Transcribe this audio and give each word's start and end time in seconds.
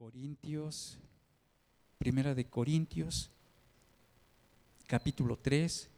Corintios, 0.00 0.96
Primera 1.98 2.34
de 2.34 2.46
Corintios, 2.46 3.30
capítulo 4.86 5.36
3. 5.36 5.90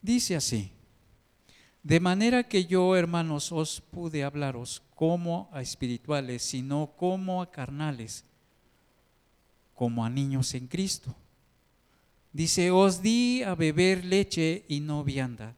Dice 0.00 0.34
así, 0.34 0.72
de 1.82 2.00
manera 2.00 2.42
que 2.42 2.64
yo, 2.64 2.96
hermanos, 2.96 3.52
os 3.52 3.82
pude 3.82 4.24
hablaros 4.24 4.82
como 4.94 5.50
a 5.52 5.60
espirituales, 5.60 6.40
sino 6.40 6.94
como 6.96 7.42
a 7.42 7.50
carnales, 7.50 8.24
como 9.74 10.06
a 10.06 10.08
niños 10.08 10.54
en 10.54 10.68
Cristo. 10.68 11.14
Dice, 12.32 12.70
os 12.70 13.02
di 13.02 13.42
a 13.42 13.54
beber 13.54 14.06
leche 14.06 14.64
y 14.68 14.80
no 14.80 15.04
vianda, 15.04 15.54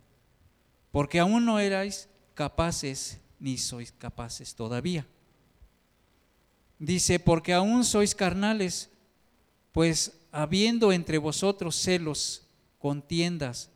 porque 0.91 1.21
aún 1.21 1.45
no 1.45 1.61
erais 1.61 2.09
capaces 2.35 3.19
ni 3.39 3.59
sois 3.59 3.93
capaces 3.93 4.55
todavía. 4.55 5.07
Dice, 6.79 7.19
porque 7.19 7.53
aún 7.53 7.85
sois 7.85 8.15
carnales, 8.15 8.91
pues 9.73 10.13
habiendo 10.33 10.93
entre 10.93 11.19
vosotros 11.19 11.77
celos, 11.77 12.43
contiendas 12.79 13.71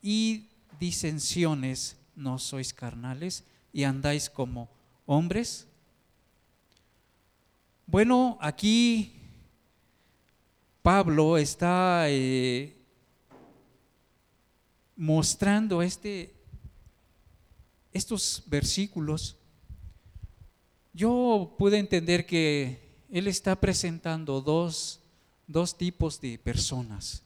y 0.00 0.48
disensiones, 0.80 1.96
no 2.16 2.38
sois 2.38 2.72
carnales 2.72 3.44
y 3.72 3.84
andáis 3.84 4.30
como 4.30 4.68
hombres. 5.06 5.66
Bueno, 7.86 8.38
aquí 8.40 9.20
Pablo 10.82 11.38
está 11.38 12.04
eh, 12.08 12.76
mostrando 14.96 15.82
este, 15.82 16.33
estos 17.94 18.42
versículos, 18.46 19.36
yo 20.92 21.54
pude 21.56 21.78
entender 21.78 22.26
que 22.26 22.84
él 23.08 23.28
está 23.28 23.58
presentando 23.58 24.40
dos, 24.40 25.00
dos 25.46 25.78
tipos 25.78 26.20
de 26.20 26.38
personas, 26.38 27.22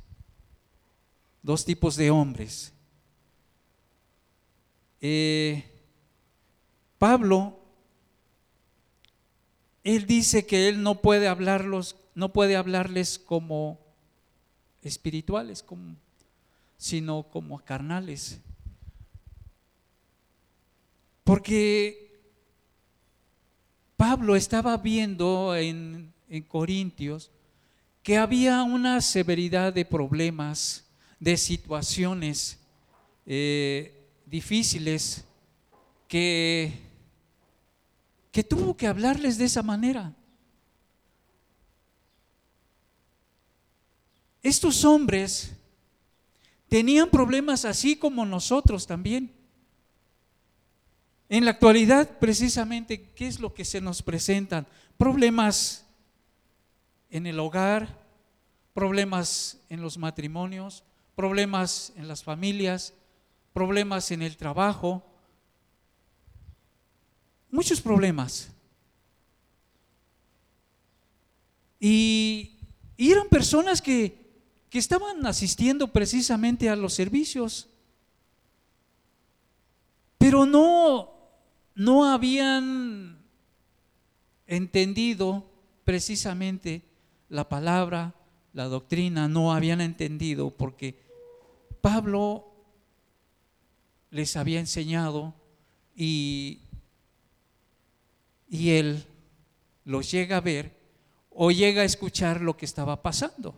dos 1.43 1.65
tipos 1.65 1.97
de 1.97 2.11
hombres. 2.11 2.73
Eh, 5.01 5.65
Pablo, 6.99 7.59
él 9.85 10.07
dice 10.07 10.45
que 10.45 10.69
él 10.69 10.83
no 10.83 11.01
puede 11.01 11.29
hablarlos, 11.29 11.97
no 12.15 12.33
puede 12.33 12.57
hablarles 12.57 13.19
como 13.19 13.81
espirituales, 14.83 15.63
como, 15.63 15.97
sino 16.77 17.23
como 17.23 17.59
carnales. 17.61 18.41
Porque 21.29 22.11
Pablo 23.99 24.35
estaba 24.35 24.79
viendo 24.79 25.55
en, 25.55 26.15
Corintios 26.49 27.31
que 28.03 28.17
había 28.17 28.63
una 28.63 29.03
severidad 29.03 29.75
de 29.75 29.85
problemas, 29.85 30.87
de 31.21 31.37
situaciones 31.37 32.59
eh, 33.27 34.09
difíciles 34.25 35.27
que, 36.09 36.81
que 38.33 38.43
tuvo 38.43 38.75
que 38.75 38.87
hablarles 38.87 39.37
de 39.37 39.45
esa 39.45 39.63
manera. 39.63 40.17
Estos 44.43 44.83
hombres 44.83 45.53
tenían 46.71 47.11
problemas 47.11 47.67
así 47.67 47.97
como 47.97 48.25
nosotros 48.25 48.87
también. 48.87 49.38
En 51.29 51.45
la 51.45 51.51
actualidad, 51.51 52.19
precisamente, 52.19 53.11
¿qué 53.11 53.27
es 53.27 53.39
lo 53.39 53.53
que 53.53 53.65
se 53.65 53.81
nos 53.81 54.03
presentan? 54.03 54.67
Problemas 54.97 55.85
en 57.11 57.27
el 57.27 57.39
hogar, 57.39 57.99
problemas 58.73 59.59
en 59.69 59.83
los 59.83 59.99
matrimonios, 59.99 60.85
problemas 61.15 61.93
en 61.97 62.09
las 62.09 62.23
familias, 62.23 62.95
problemas 63.53 64.11
en 64.11 64.23
el 64.23 64.37
trabajo, 64.37 65.05
muchos 67.51 67.81
problemas. 67.81 68.51
Y, 71.79 72.55
eran 72.97 73.29
personas 73.29 73.81
que, 73.81 74.17
que 74.71 74.79
estaban 74.79 75.25
asistiendo 75.27 75.93
precisamente 75.93 76.69
a 76.69 76.75
los 76.75 76.95
servicios, 76.95 77.69
pero 80.19 80.47
no 80.47 81.18
no 81.79 82.11
habían 82.11 83.25
entendido 84.49 85.49
precisamente 85.85 86.83
la 87.29 87.49
palabra, 87.49 88.17
la 88.53 88.65
doctrina, 88.65 89.29
no 89.29 89.53
habían 89.53 89.81
entendido 89.81 90.51
porque 90.51 91.01
Pablo 91.81 92.53
les 94.11 94.37
había 94.37 94.59
enseñado 94.59 95.35
y, 95.95 96.63
y 98.49 98.71
él 98.71 99.05
los 99.85 100.11
llega 100.11 100.39
a 100.39 100.41
ver 100.41 100.77
o 101.31 101.53
llega 101.53 101.83
a 101.83 101.85
escuchar 101.85 102.41
lo 102.41 102.57
que 102.57 102.67
estaba 102.67 103.01
pasando. 103.01 103.55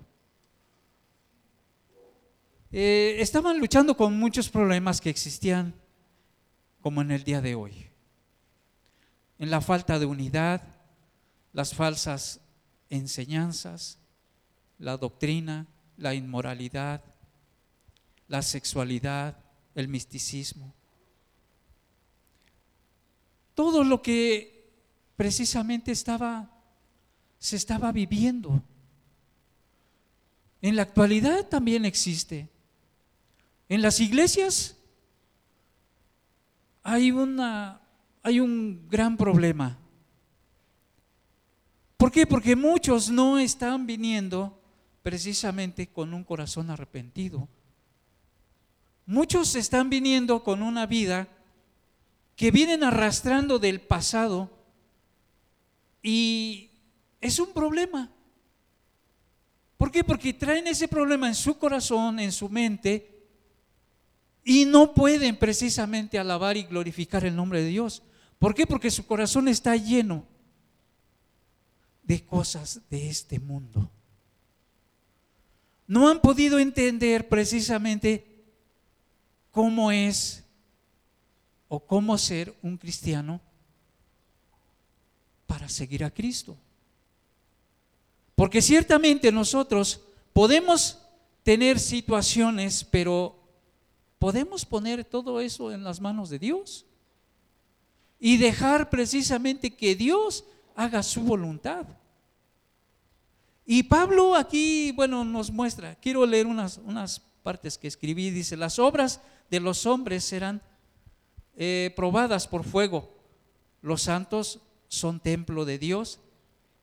Eh, 2.71 3.17
estaban 3.19 3.59
luchando 3.59 3.97
con 3.97 4.19
muchos 4.19 4.51
problemas 4.51 5.01
que 5.01 5.09
existían 5.09 5.75
como 6.83 7.01
en 7.01 7.13
el 7.13 7.25
día 7.25 7.41
de 7.41 7.55
hoy 7.55 7.90
en 9.41 9.51
la 9.51 9.63
falta 9.63 9.99
de 9.99 10.05
unidad, 10.05 10.63
las 11.55 11.75
falsas 11.75 12.41
enseñanzas, 12.91 13.99
la 14.79 14.99
doctrina, 14.99 15.67
la 15.97 16.15
inmoralidad, 16.15 17.03
la 18.29 18.43
sexualidad, 18.43 19.39
el 19.75 19.89
misticismo. 19.89 20.75
Todo 23.55 23.83
lo 23.83 24.03
que 24.03 24.71
precisamente 25.17 25.91
estaba 25.91 26.51
se 27.39 27.57
estaba 27.57 27.93
viviendo. 27.93 28.63
En 30.61 30.77
la 30.77 30.83
actualidad 30.83 31.47
también 31.47 31.87
existe. 31.87 32.51
En 33.71 33.81
las 33.81 34.01
iglesias 34.01 34.77
hay 36.83 37.11
una 37.11 37.81
hay 38.23 38.41
un 38.41 38.89
gran 38.89 39.17
problema. 39.17 39.79
¿Por 41.97 42.11
qué? 42.11 42.27
Porque 42.27 42.57
muchos 42.57 43.11
no 43.11 43.39
están 43.39 43.87
viniendo 43.87 44.59
precisamente 45.03 45.89
con 45.89 46.15
un 46.15 46.25
corazón 46.25 46.71
arrepentido. 46.71 47.49
Muchos 49.07 49.55
están 49.55 49.91
viniendo 49.91 50.43
con 50.45 50.63
una 50.63 50.87
vida 50.87 51.29
que 52.37 52.51
vienen 52.51 52.85
arrastrando 52.85 53.59
del 53.59 53.81
pasado 53.81 54.51
y 56.03 56.71
es 57.21 57.39
un 57.39 57.53
problema. 57.53 58.11
¿Por 59.77 59.91
qué? 59.91 60.05
Porque 60.05 60.33
traen 60.33 60.67
ese 60.67 60.89
problema 60.89 61.29
en 61.29 61.35
su 61.35 61.59
corazón, 61.59 62.21
en 62.21 62.33
su 62.33 62.49
mente, 62.49 63.27
y 64.45 64.65
no 64.65 64.95
pueden 64.95 65.37
precisamente 65.37 66.19
alabar 66.19 66.57
y 66.57 66.65
glorificar 66.65 67.25
el 67.25 67.37
nombre 67.37 67.63
de 67.63 67.69
Dios. 67.69 68.03
¿Por 68.41 68.55
qué? 68.55 68.67
Porque 68.67 68.91
su 68.91 69.07
corazón 69.07 69.49
está 69.49 69.77
lleno 69.77 70.25
de 72.03 72.25
cosas 72.25 72.81
de 72.89 73.11
este 73.11 73.39
mundo. 73.39 73.89
No 75.87 76.09
han 76.09 76.23
podido 76.23 76.59
entender 76.59 77.29
precisamente 77.29 78.43
cómo 79.51 79.93
es 79.93 80.43
o 81.69 81.81
cómo 81.81 82.17
ser 82.17 82.57
un 82.63 82.79
cristiano 82.79 83.43
para 85.47 85.69
seguir 85.69 86.03
a 86.03 86.11
Cristo. 86.11 86.57
Porque 88.37 88.63
ciertamente 88.63 89.31
nosotros 89.31 90.01
podemos 90.33 90.99
tener 91.43 91.79
situaciones, 91.79 92.85
pero 92.85 93.39
podemos 94.19 94.65
poner 94.65 95.05
todo 95.05 95.43
eso 95.43 95.73
en 95.73 95.85
las 95.85 96.01
manos 96.01 96.31
de 96.31 96.39
Dios 96.39 96.87
y 98.21 98.37
dejar 98.37 98.91
precisamente 98.91 99.75
que 99.75 99.97
Dios 99.97 100.45
haga 100.77 101.03
su 101.03 101.23
voluntad. 101.23 101.87
Y 103.65 103.85
Pablo 103.85 104.35
aquí, 104.35 104.93
bueno, 104.93 105.25
nos 105.25 105.51
muestra, 105.51 105.95
quiero 105.97 106.27
leer 106.27 106.47
unas, 106.47 106.79
unas 106.79 107.21
partes 107.43 107.79
que 107.79 107.89
escribí, 107.89 108.31
dice, 108.31 108.57
las 108.57 108.79
obras 108.79 109.23
de 109.51 109.61
los 109.61 109.87
hombres 109.87 110.25
serán 110.25 110.61
eh, 111.57 111.93
probadas 111.97 112.47
por 112.47 112.65
fuego, 112.65 113.17
los 113.81 114.03
santos 114.03 114.61
son 114.89 115.21
templo 115.21 115.65
de 115.65 115.79
Dios 115.79 116.21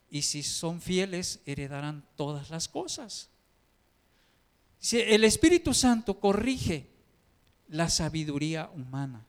y 0.09 0.23
si 0.23 0.41
son 0.41 0.81
fieles 0.81 1.41
heredarán 1.45 2.03
todas 2.15 2.49
las 2.49 2.67
cosas. 2.67 3.29
El 4.91 5.23
Espíritu 5.23 5.73
Santo 5.73 6.19
corrige 6.19 6.89
la 7.67 7.89
sabiduría 7.89 8.69
humana 8.73 9.27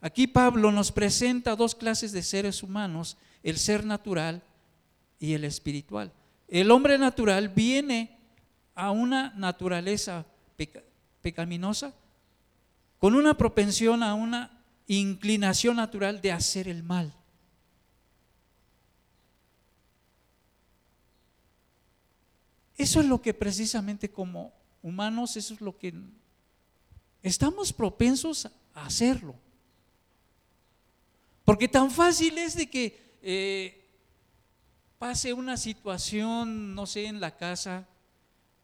Aquí 0.00 0.26
Pablo 0.26 0.72
nos 0.72 0.92
presenta 0.92 1.56
dos 1.56 1.74
clases 1.74 2.12
de 2.12 2.22
seres 2.22 2.62
humanos, 2.62 3.18
el 3.42 3.58
ser 3.58 3.84
natural 3.84 4.42
y 5.18 5.34
el 5.34 5.44
espiritual. 5.44 6.12
El 6.48 6.70
hombre 6.70 6.96
natural 6.96 7.50
viene 7.50 8.18
a 8.74 8.90
una 8.90 9.32
naturaleza 9.36 10.24
pecaminosa 11.20 11.92
con 12.98 13.14
una 13.14 13.36
propensión 13.36 14.02
a 14.02 14.14
una 14.14 14.62
inclinación 14.86 15.76
natural 15.76 16.20
de 16.20 16.32
hacer 16.32 16.66
el 16.66 16.82
mal. 16.82 17.14
Eso 22.76 23.00
es 23.00 23.06
lo 23.06 23.20
que 23.20 23.34
precisamente 23.34 24.10
como 24.10 24.52
humanos, 24.82 25.36
eso 25.36 25.52
es 25.52 25.60
lo 25.60 25.76
que 25.78 25.92
estamos 27.22 27.72
propensos 27.74 28.46
a 28.74 28.86
hacerlo. 28.86 29.34
Porque 31.50 31.66
tan 31.66 31.90
fácil 31.90 32.38
es 32.38 32.54
de 32.54 32.70
que 32.70 33.18
eh, 33.22 33.84
pase 35.00 35.32
una 35.32 35.56
situación, 35.56 36.76
no 36.76 36.86
sé, 36.86 37.06
en 37.06 37.18
la 37.18 37.36
casa, 37.36 37.88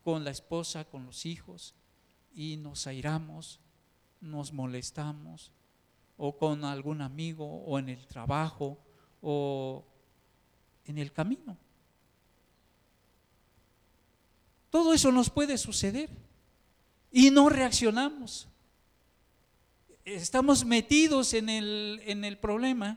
con 0.04 0.22
la 0.22 0.30
esposa, 0.30 0.84
con 0.84 1.04
los 1.04 1.26
hijos, 1.26 1.74
y 2.32 2.58
nos 2.58 2.86
airamos, 2.86 3.58
nos 4.20 4.52
molestamos, 4.52 5.50
o 6.16 6.38
con 6.38 6.64
algún 6.64 7.02
amigo, 7.02 7.64
o 7.64 7.76
en 7.80 7.88
el 7.88 8.06
trabajo, 8.06 8.78
o 9.20 9.84
en 10.84 10.98
el 10.98 11.12
camino. 11.12 11.56
Todo 14.70 14.94
eso 14.94 15.10
nos 15.10 15.28
puede 15.28 15.58
suceder 15.58 16.08
y 17.10 17.32
no 17.32 17.48
reaccionamos. 17.48 18.46
Estamos 20.06 20.64
metidos 20.64 21.34
en 21.34 21.48
el, 21.48 22.00
en 22.04 22.24
el 22.24 22.38
problema 22.38 22.96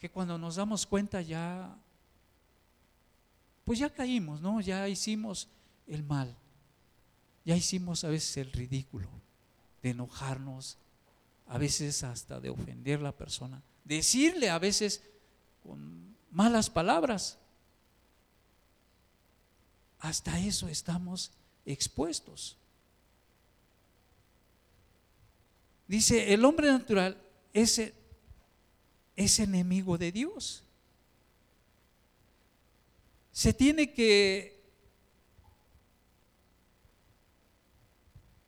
que 0.00 0.10
cuando 0.10 0.36
nos 0.38 0.56
damos 0.56 0.86
cuenta 0.86 1.22
ya, 1.22 1.78
pues 3.62 3.78
ya 3.78 3.90
caímos, 3.90 4.40
¿no? 4.40 4.60
Ya 4.60 4.88
hicimos 4.88 5.46
el 5.86 6.02
mal, 6.02 6.36
ya 7.44 7.54
hicimos 7.54 8.02
a 8.02 8.08
veces 8.08 8.38
el 8.38 8.50
ridículo 8.50 9.08
de 9.84 9.90
enojarnos, 9.90 10.78
a 11.46 11.58
veces 11.58 12.02
hasta 12.02 12.40
de 12.40 12.50
ofender 12.50 12.98
a 12.98 13.04
la 13.04 13.16
persona, 13.16 13.62
decirle 13.84 14.50
a 14.50 14.58
veces 14.58 15.00
con 15.62 16.16
malas 16.32 16.68
palabras 16.68 17.38
hasta 20.00 20.40
eso 20.40 20.66
estamos 20.66 21.30
expuestos. 21.64 22.58
Dice, 25.86 26.32
el 26.32 26.44
hombre 26.44 26.68
natural 26.68 27.20
es, 27.52 27.92
es 29.16 29.38
enemigo 29.38 29.98
de 29.98 30.12
Dios. 30.12 30.64
Se 33.32 33.52
tiene 33.52 33.92
que, 33.92 34.62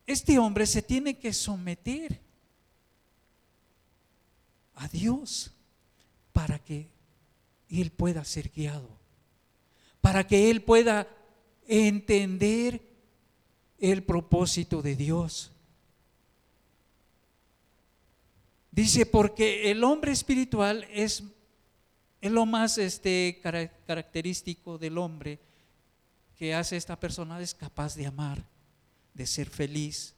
este 0.06 0.38
hombre 0.38 0.66
se 0.66 0.82
tiene 0.82 1.18
que 1.18 1.32
someter 1.32 2.20
a 4.76 4.88
Dios 4.88 5.52
para 6.32 6.58
que 6.58 6.88
él 7.68 7.90
pueda 7.90 8.24
ser 8.24 8.50
guiado, 8.50 8.88
para 10.00 10.26
que 10.26 10.50
él 10.50 10.62
pueda 10.62 11.08
entender 11.66 12.80
el 13.78 14.04
propósito 14.04 14.82
de 14.82 14.96
Dios. 14.96 15.55
Dice, 18.76 19.06
porque 19.06 19.70
el 19.70 19.82
hombre 19.84 20.12
espiritual 20.12 20.86
es, 20.90 21.22
es 22.20 22.30
lo 22.30 22.44
más 22.44 22.76
este, 22.76 23.40
característico 23.86 24.76
del 24.76 24.98
hombre 24.98 25.40
que 26.36 26.54
hace 26.54 26.76
esta 26.76 27.00
persona, 27.00 27.40
es 27.40 27.54
capaz 27.54 27.94
de 27.94 28.06
amar, 28.06 28.44
de 29.14 29.26
ser 29.26 29.48
feliz, 29.48 30.14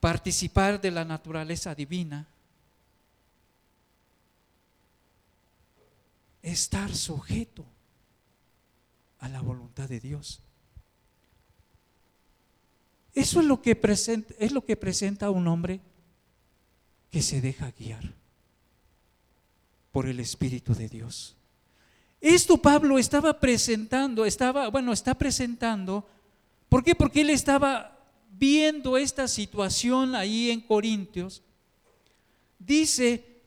participar 0.00 0.80
de 0.80 0.90
la 0.90 1.04
naturaleza 1.04 1.72
divina, 1.72 2.26
estar 6.42 6.92
sujeto 6.96 7.64
a 9.20 9.28
la 9.28 9.40
voluntad 9.40 9.88
de 9.88 10.00
Dios. 10.00 10.40
Eso 13.14 13.38
es 13.38 13.46
lo 13.46 13.62
que 13.62 13.76
presenta, 13.76 14.34
es 14.40 14.50
lo 14.50 14.64
que 14.64 14.76
presenta 14.76 15.30
un 15.30 15.46
hombre 15.46 15.80
que 17.10 17.22
se 17.22 17.40
deja 17.40 17.72
guiar 17.78 18.14
por 19.92 20.06
el 20.06 20.20
Espíritu 20.20 20.74
de 20.74 20.88
Dios. 20.88 21.36
Esto 22.20 22.58
Pablo 22.58 22.98
estaba 22.98 23.40
presentando, 23.40 24.24
estaba, 24.24 24.68
bueno, 24.68 24.92
está 24.92 25.14
presentando, 25.14 26.06
¿por 26.68 26.84
qué? 26.84 26.94
Porque 26.94 27.22
él 27.22 27.30
estaba 27.30 27.98
viendo 28.32 28.96
esta 28.96 29.26
situación 29.26 30.14
ahí 30.14 30.50
en 30.50 30.60
Corintios. 30.60 31.42
Dice 32.58 33.42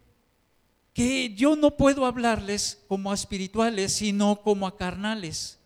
que 0.93 1.33
yo 1.33 1.55
no 1.55 1.77
puedo 1.77 2.05
hablarles 2.05 2.83
como 2.87 3.11
a 3.11 3.15
espirituales, 3.15 3.93
sino 3.93 4.41
como 4.41 4.67
a 4.67 4.75
carnales 4.75 5.59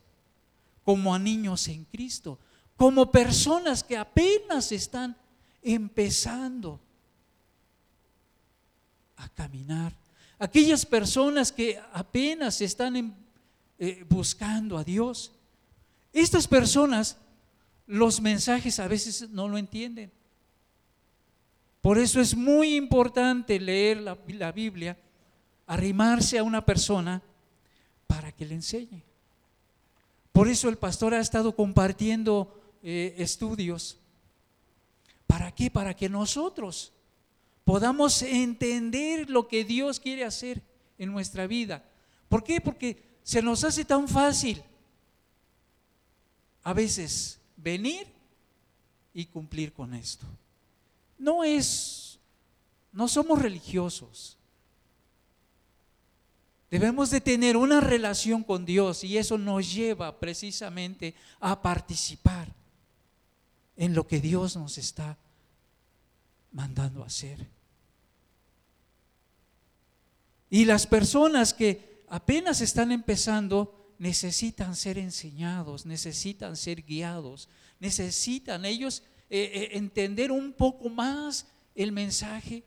como 0.88 1.14
a 1.14 1.20
niños 1.20 1.68
en 1.68 1.84
Cristo, 1.84 2.40
como 2.78 3.12
personas 3.12 3.84
que 3.84 3.98
apenas 3.98 4.72
están 4.72 5.18
empezando 5.62 6.80
a 9.18 9.30
caminar. 9.30 9.94
Aquellas 10.40 10.86
personas 10.86 11.52
que 11.52 11.80
apenas 11.94 12.62
están 12.62 13.16
eh, 13.80 14.06
buscando 14.08 14.78
a 14.78 14.84
Dios. 14.84 15.32
Estas 16.14 16.48
personas, 16.48 17.18
los 17.86 18.22
mensajes 18.22 18.80
a 18.80 18.88
veces 18.88 19.30
no 19.30 19.48
lo 19.48 19.58
entienden. 19.58 20.12
Por 21.82 21.98
eso 21.98 22.20
es 22.20 22.36
muy 22.36 22.76
importante 22.76 23.60
leer 23.60 24.02
la, 24.02 24.52
Biblia, 24.52 24.98
arrimarse 25.66 26.38
a 26.38 26.44
una 26.44 26.66
persona 26.66 27.22
para 28.06 28.32
que 28.32 28.46
le 28.46 28.56
enseñe. 28.56 29.04
Por 30.32 30.48
eso 30.48 30.70
el 30.70 30.78
pastor 30.78 31.14
ha 31.14 31.20
estado 31.20 31.56
compartiendo 31.56 32.62
eh, 32.84 33.16
estudios. 33.18 33.98
¿Para 35.26 35.52
qué? 35.52 35.72
Para 35.72 35.96
que 35.96 36.10
nosotros 36.10 36.94
podamos 37.68 38.22
entender 38.22 39.30
lo 39.30 39.50
que 39.50 39.66
Dios 39.66 40.00
quiere 40.00 40.24
hacer 40.24 40.64
en 40.98 41.12
nuestra 41.12 41.48
vida. 41.48 41.84
¿Por 42.30 42.42
qué? 42.42 42.62
Porque 42.62 43.04
se 43.24 43.42
nos 43.42 43.66
hace 43.66 43.84
tan 43.84 44.08
fácil 44.08 44.64
a 46.64 46.72
veces 46.72 47.42
venir 47.58 48.08
y 49.14 49.26
cumplir 49.26 49.74
con 49.74 49.94
esto. 49.94 50.26
No 51.18 51.44
es, 51.44 52.18
no 52.94 53.10
somos 53.10 53.42
religiosos. 53.42 54.38
Debemos 56.72 57.10
de 57.10 57.20
tener 57.20 57.58
una 57.58 57.82
relación 57.82 58.46
con 58.46 58.66
Dios 58.66 59.04
y 59.04 59.18
eso 59.18 59.38
nos 59.38 59.74
lleva 59.74 60.18
precisamente 60.22 61.16
a 61.42 61.62
participar 61.62 62.48
en 63.76 63.94
lo 63.94 64.08
que 64.08 64.22
Dios 64.22 64.56
nos 64.56 64.78
está 64.78 65.18
mandando 66.54 67.04
hacer. 67.04 67.57
Y 70.50 70.66
las 70.66 70.88
personas 70.88 71.54
que 71.54 72.04
apenas 72.08 72.62
están 72.62 72.92
empezando 72.92 73.94
necesitan 74.00 74.76
ser 74.76 74.98
enseñados, 74.98 75.86
necesitan 75.86 76.56
ser 76.56 76.84
guiados, 76.84 77.50
necesitan 77.80 78.66
ellos 78.66 79.04
eh, 79.30 79.52
eh, 79.54 79.70
entender 79.74 80.32
un 80.32 80.54
poco 80.54 80.90
más 80.90 81.48
el 81.76 81.92
mensaje 81.92 82.64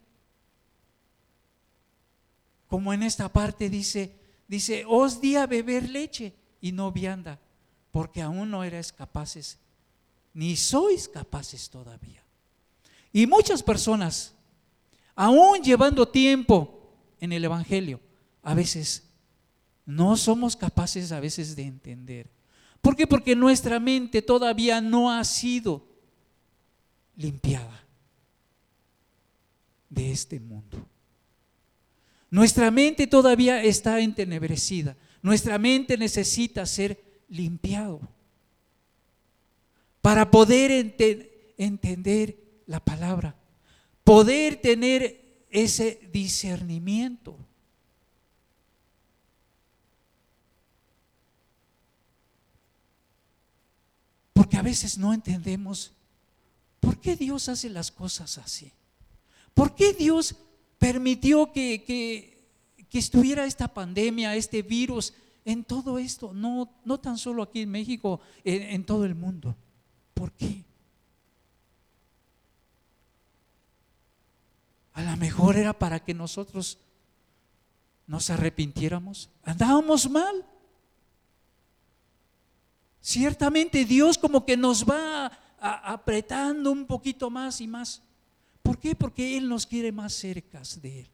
como 2.70 2.92
en 2.92 3.02
esta 3.02 3.28
parte 3.28 3.68
dice, 3.68 4.14
dice, 4.46 4.84
os 4.87 5.20
di 5.20 5.34
a 5.34 5.44
beber 5.46 5.90
leche 5.90 6.32
y 6.60 6.70
no 6.70 6.92
vianda, 6.92 7.40
porque 7.90 8.22
aún 8.22 8.49
no 8.49 8.62
erais 8.62 8.92
capaces, 8.92 9.58
ni 10.32 10.54
sois 10.54 11.08
capaces 11.08 11.68
todavía. 11.68 12.22
Y 13.12 13.26
muchas 13.26 13.60
personas, 13.60 14.34
aún 15.16 15.60
llevando 15.64 16.06
tiempo 16.06 16.79
en 17.20 17.32
el 17.32 17.44
Evangelio, 17.44 18.00
a 18.42 18.54
veces 18.54 19.04
no 19.86 20.16
somos 20.16 20.56
capaces 20.56 21.12
a 21.12 21.20
veces 21.20 21.54
de 21.56 21.62
entender. 21.62 22.30
¿Por 22.80 22.96
qué? 22.96 23.06
Porque 23.06 23.36
nuestra 23.36 23.78
mente 23.78 24.22
todavía 24.22 24.80
no 24.80 25.12
ha 25.12 25.22
sido 25.24 25.86
limpiada 27.16 27.84
de 29.88 30.12
este 30.12 30.40
mundo. 30.40 30.86
Nuestra 32.30 32.70
mente 32.70 33.06
todavía 33.06 33.62
está 33.62 34.00
entenebrecida. 34.00 34.96
Nuestra 35.20 35.58
mente 35.58 35.98
necesita 35.98 36.64
ser 36.64 37.22
limpiado 37.28 38.00
para 40.00 40.30
poder 40.30 40.94
entender 41.58 42.38
la 42.66 42.80
palabra, 42.80 43.36
poder 44.04 44.56
tener 44.56 45.19
ese 45.50 46.09
discernimiento. 46.12 47.37
Porque 54.33 54.57
a 54.57 54.62
veces 54.62 54.97
no 54.97 55.12
entendemos 55.12 55.92
por 56.78 56.99
qué 56.99 57.16
Dios 57.16 57.49
hace 57.49 57.69
las 57.69 57.90
cosas 57.90 58.38
así. 58.38 58.73
¿Por 59.54 59.75
qué 59.75 59.92
Dios 59.92 60.35
permitió 60.78 61.52
que, 61.52 61.85
que, 61.85 62.99
estuviera 62.99 63.45
esta 63.45 63.69
pandemia, 63.69 64.35
este 64.35 64.62
virus, 64.62 65.12
en 65.45 65.64
todo 65.64 65.99
esto? 65.99 66.33
No, 66.33 66.73
no 66.85 66.99
tan 66.99 67.19
solo 67.19 67.42
aquí 67.42 67.61
en 67.61 67.71
México, 67.71 68.21
en, 68.45 68.62
en 68.62 68.85
todo 68.85 69.04
el 69.04 69.14
mundo. 69.14 69.57
¿Por 70.14 70.33
qué? 70.33 70.64
A 75.00 75.12
lo 75.12 75.16
mejor 75.16 75.57
era 75.57 75.73
para 75.73 75.99
que 76.00 76.12
nosotros 76.12 76.78
nos 78.07 78.28
arrepintiéramos. 78.28 79.30
Andábamos 79.42 80.11
mal. 80.11 80.45
Ciertamente 83.00 83.87
Dios 83.87 84.19
como 84.19 84.45
que 84.45 84.59
nos 84.59 84.85
va 84.85 85.33
apretando 85.59 86.71
un 86.71 86.85
poquito 86.85 87.30
más 87.30 87.62
y 87.62 87.66
más. 87.66 88.02
¿Por 88.62 88.78
qué? 88.78 88.95
Porque 88.95 89.38
Él 89.38 89.49
nos 89.49 89.64
quiere 89.66 89.90
más 89.90 90.12
cerca 90.12 90.61
de 90.83 91.00
Él. 91.00 91.11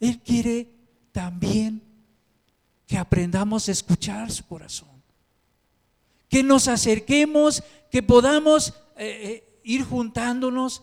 Él 0.00 0.20
quiere 0.20 0.68
también 1.12 1.80
que 2.88 2.98
aprendamos 2.98 3.68
a 3.68 3.72
escuchar 3.72 4.32
su 4.32 4.44
corazón. 4.46 5.00
Que 6.28 6.42
nos 6.42 6.66
acerquemos, 6.66 7.62
que 7.88 8.02
podamos 8.02 8.70
eh, 8.96 9.44
eh, 9.46 9.60
ir 9.62 9.84
juntándonos. 9.84 10.82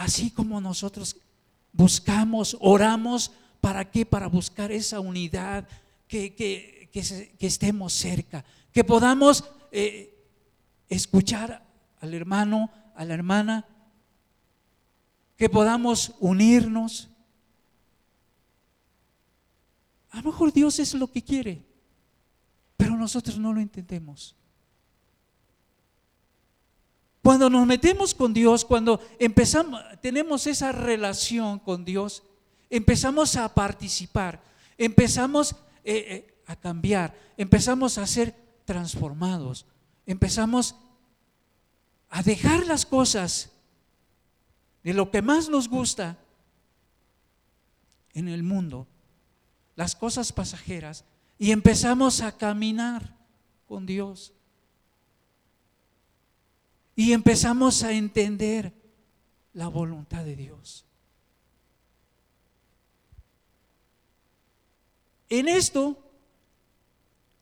Así 0.00 0.30
como 0.30 0.62
nosotros 0.62 1.14
buscamos, 1.74 2.56
oramos, 2.58 3.32
¿para 3.60 3.90
qué? 3.90 4.06
Para 4.06 4.28
buscar 4.28 4.72
esa 4.72 4.98
unidad, 4.98 5.68
que, 6.08 6.88
estemos 7.38 7.92
cerca, 7.92 8.42
que 8.72 8.82
podamos 8.82 9.44
eh, 9.70 10.26
escuchar 10.88 11.62
al 12.00 12.14
hermano, 12.14 12.70
a 12.96 13.04
la 13.04 13.12
hermana, 13.12 13.66
que 15.36 15.50
podamos 15.50 16.14
unirnos. 16.18 17.10
A 20.12 20.22
lo 20.22 20.30
mejor 20.30 20.50
Dios 20.50 20.78
es 20.78 20.94
lo 20.94 21.12
que 21.12 21.20
quiere, 21.20 21.62
pero 22.78 22.96
nosotros 22.96 23.36
no 23.38 23.52
lo 23.52 23.60
entendemos. 23.60 24.34
Cuando 27.22 27.50
nos 27.50 27.66
metemos 27.66 28.14
con 28.14 28.32
Dios, 28.32 28.64
cuando 28.64 29.00
empezamos, 29.18 29.80
tenemos 30.00 30.46
esa 30.46 30.72
relación 30.72 31.58
con 31.58 31.84
Dios, 31.84 32.22
empezamos 32.70 33.36
a 33.36 33.52
participar, 33.54 34.42
empezamos 34.78 35.52
eh, 35.84 35.94
eh, 36.08 36.42
a 36.46 36.56
cambiar, 36.56 37.14
empezamos 37.36 37.98
a 37.98 38.06
ser 38.06 38.34
transformados, 38.64 39.66
empezamos 40.06 40.76
a 42.08 42.22
dejar 42.22 42.66
las 42.66 42.86
cosas 42.86 43.50
de 44.82 44.94
lo 44.94 45.10
que 45.10 45.20
más 45.20 45.48
nos 45.50 45.68
gusta 45.68 46.18
en 48.14 48.28
el 48.28 48.42
mundo, 48.42 48.86
las 49.76 49.94
cosas 49.94 50.32
pasajeras, 50.32 51.04
y 51.38 51.52
empezamos 51.52 52.22
a 52.22 52.36
caminar 52.36 53.14
con 53.66 53.86
Dios. 53.86 54.32
Y 57.00 57.14
empezamos 57.14 57.82
a 57.82 57.92
entender 57.92 58.74
la 59.54 59.68
voluntad 59.68 60.22
de 60.22 60.36
Dios. 60.36 60.84
En 65.30 65.48
esto 65.48 65.96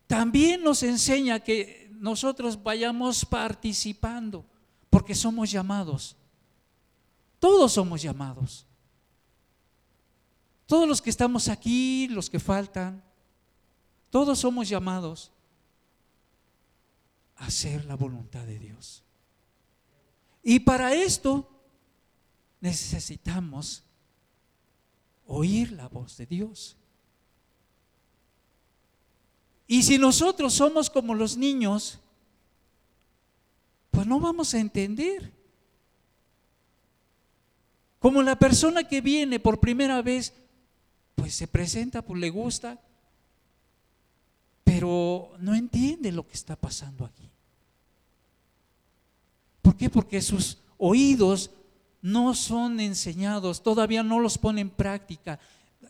también 0.06 0.62
nos 0.62 0.84
enseña 0.84 1.40
que 1.40 1.90
nosotros 1.90 2.62
vayamos 2.62 3.24
participando, 3.24 4.46
porque 4.90 5.16
somos 5.16 5.50
llamados. 5.50 6.16
Todos 7.40 7.72
somos 7.72 8.00
llamados. 8.00 8.64
Todos 10.66 10.86
los 10.86 11.02
que 11.02 11.10
estamos 11.10 11.48
aquí, 11.48 12.06
los 12.06 12.30
que 12.30 12.38
faltan, 12.38 13.02
todos 14.08 14.38
somos 14.38 14.68
llamados 14.68 15.32
a 17.34 17.46
hacer 17.46 17.86
la 17.86 17.96
voluntad 17.96 18.46
de 18.46 18.60
Dios. 18.60 19.02
Y 20.42 20.60
para 20.60 20.94
esto 20.94 21.48
necesitamos 22.60 23.84
oír 25.26 25.72
la 25.72 25.88
voz 25.88 26.16
de 26.16 26.26
Dios. 26.26 26.76
Y 29.66 29.82
si 29.82 29.98
nosotros 29.98 30.54
somos 30.54 30.88
como 30.88 31.14
los 31.14 31.36
niños, 31.36 32.00
pues 33.90 34.06
no 34.06 34.18
vamos 34.18 34.54
a 34.54 34.58
entender. 34.58 35.32
Como 37.98 38.22
la 38.22 38.38
persona 38.38 38.84
que 38.84 39.00
viene 39.00 39.38
por 39.38 39.60
primera 39.60 40.00
vez, 40.00 40.32
pues 41.14 41.34
se 41.34 41.46
presenta, 41.46 42.00
pues 42.00 42.20
le 42.20 42.30
gusta, 42.30 42.80
pero 44.64 45.32
no 45.38 45.54
entiende 45.54 46.12
lo 46.12 46.26
que 46.26 46.34
está 46.34 46.56
pasando 46.56 47.04
aquí. 47.04 47.27
¿Por 49.68 49.76
qué? 49.76 49.90
Porque 49.90 50.22
sus 50.22 50.56
oídos 50.78 51.50
no 52.00 52.34
son 52.34 52.80
enseñados, 52.80 53.62
todavía 53.62 54.02
no 54.02 54.18
los 54.18 54.38
pone 54.38 54.62
en 54.62 54.70
práctica. 54.70 55.38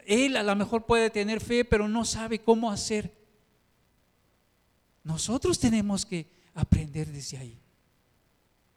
Él 0.05 0.37
a 0.37 0.43
lo 0.43 0.57
mejor 0.57 0.85
puede 0.85 1.11
tener 1.11 1.41
fe, 1.41 1.65
pero 1.65 1.87
no 1.87 2.05
sabe 2.05 2.41
cómo 2.41 2.73
hacer. 2.73 3.17
Nosotros 5.05 5.61
tenemos 5.61 6.05
que 6.05 6.29
aprender 6.55 7.07
desde 7.13 7.39
ahí. 7.39 7.57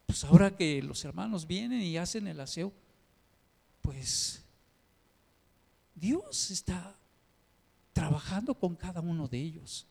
Pues 0.06 0.24
ahora 0.24 0.56
que 0.56 0.84
los 0.84 1.04
hermanos 1.04 1.48
vienen 1.48 1.82
y 1.82 1.98
hacen 1.98 2.28
el 2.28 2.40
aseo, 2.40 2.72
pues 3.82 4.44
Dios 5.96 6.52
está 6.52 6.96
trabajando 7.92 8.54
con 8.54 8.76
cada 8.76 9.02
uno 9.02 9.28
de 9.28 9.40
ellos. 9.40 9.88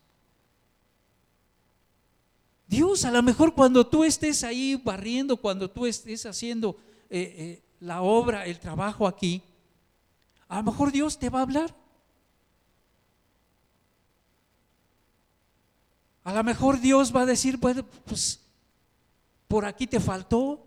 Dios, 2.70 3.04
a 3.04 3.10
lo 3.10 3.20
mejor 3.20 3.52
cuando 3.52 3.84
tú 3.84 4.04
estés 4.04 4.44
ahí 4.44 4.76
barriendo, 4.76 5.36
cuando 5.36 5.68
tú 5.68 5.86
estés 5.86 6.24
haciendo 6.24 6.76
eh, 7.10 7.34
eh, 7.36 7.62
la 7.80 8.00
obra, 8.02 8.46
el 8.46 8.60
trabajo 8.60 9.08
aquí, 9.08 9.42
a 10.46 10.58
lo 10.58 10.70
mejor 10.70 10.92
Dios 10.92 11.18
te 11.18 11.28
va 11.30 11.40
a 11.40 11.42
hablar. 11.42 11.74
A 16.22 16.32
lo 16.32 16.44
mejor 16.44 16.80
Dios 16.80 17.12
va 17.14 17.22
a 17.22 17.26
decir, 17.26 17.56
bueno, 17.56 17.84
pues 18.04 18.38
por 19.48 19.64
aquí 19.64 19.88
te 19.88 19.98
faltó. 19.98 20.64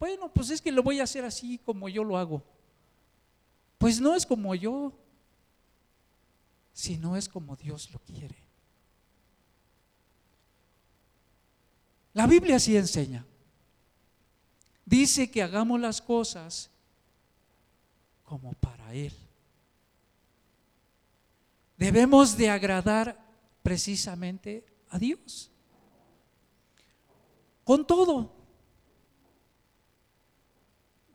Bueno, 0.00 0.28
pues 0.32 0.50
es 0.50 0.60
que 0.60 0.72
lo 0.72 0.82
voy 0.82 0.98
a 0.98 1.04
hacer 1.04 1.24
así 1.24 1.58
como 1.58 1.88
yo 1.88 2.02
lo 2.02 2.18
hago. 2.18 2.42
Pues 3.78 4.00
no 4.00 4.12
es 4.16 4.26
como 4.26 4.56
yo, 4.56 4.92
sino 6.72 7.16
es 7.16 7.28
como 7.28 7.54
Dios 7.54 7.92
lo 7.92 8.00
quiere. 8.00 8.41
La 12.14 12.26
Biblia 12.26 12.58
sí 12.58 12.76
enseña. 12.76 13.24
Dice 14.84 15.30
que 15.30 15.42
hagamos 15.42 15.80
las 15.80 16.02
cosas 16.02 16.70
como 18.24 18.52
para 18.54 18.92
Él. 18.92 19.12
Debemos 21.76 22.36
de 22.36 22.50
agradar 22.50 23.18
precisamente 23.62 24.64
a 24.90 24.98
Dios. 24.98 25.50
Con 27.64 27.86
todo. 27.86 28.32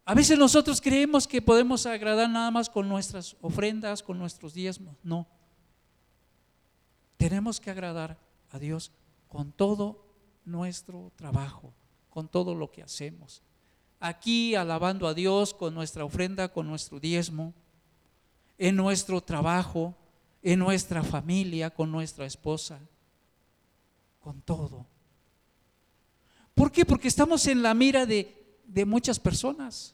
A 0.06 0.16
veces 0.16 0.38
nosotros 0.38 0.80
creemos 0.80 1.27
que 1.27 1.42
podemos 1.42 1.86
agradar 1.86 2.30
nada 2.30 2.50
más 2.50 2.70
con 2.70 2.88
nuestras 2.88 3.36
ofrendas, 3.42 4.01
con 4.01 4.18
nuestros 4.18 4.54
diezmos. 4.54 4.96
No. 5.04 5.27
Tenemos 7.18 7.60
que 7.60 7.70
agradar 7.70 8.18
a 8.50 8.58
Dios 8.58 8.92
con 9.27 9.51
todo 9.51 10.07
nuestro 10.48 11.12
trabajo, 11.16 11.74
con 12.10 12.27
todo 12.27 12.56
lo 12.56 12.72
que 12.72 12.82
hacemos. 12.82 13.44
Aquí 14.00 14.56
alabando 14.56 15.08
a 15.08 15.13
Dios 15.13 15.54
con 15.54 15.74
nuestra 15.74 16.06
ofrenda, 16.06 16.48
con 16.48 16.68
nuestro 16.68 17.00
diezmo, 17.00 17.54
en 18.58 18.75
nuestro 18.75 19.22
trabajo, 19.22 19.96
en 20.42 20.60
nuestra 20.60 21.04
familia, 21.04 21.70
con 21.70 21.92
nuestra 21.92 22.25
esposa, 22.25 22.80
con 24.20 24.42
todo. 24.42 24.86
¿Por 26.56 26.72
qué? 26.72 26.86
Porque 26.86 27.08
estamos 27.08 27.46
en 27.48 27.62
la 27.62 27.74
mira 27.74 28.06
de, 28.06 28.60
de 28.66 28.86
muchas 28.86 29.20
personas. 29.20 29.94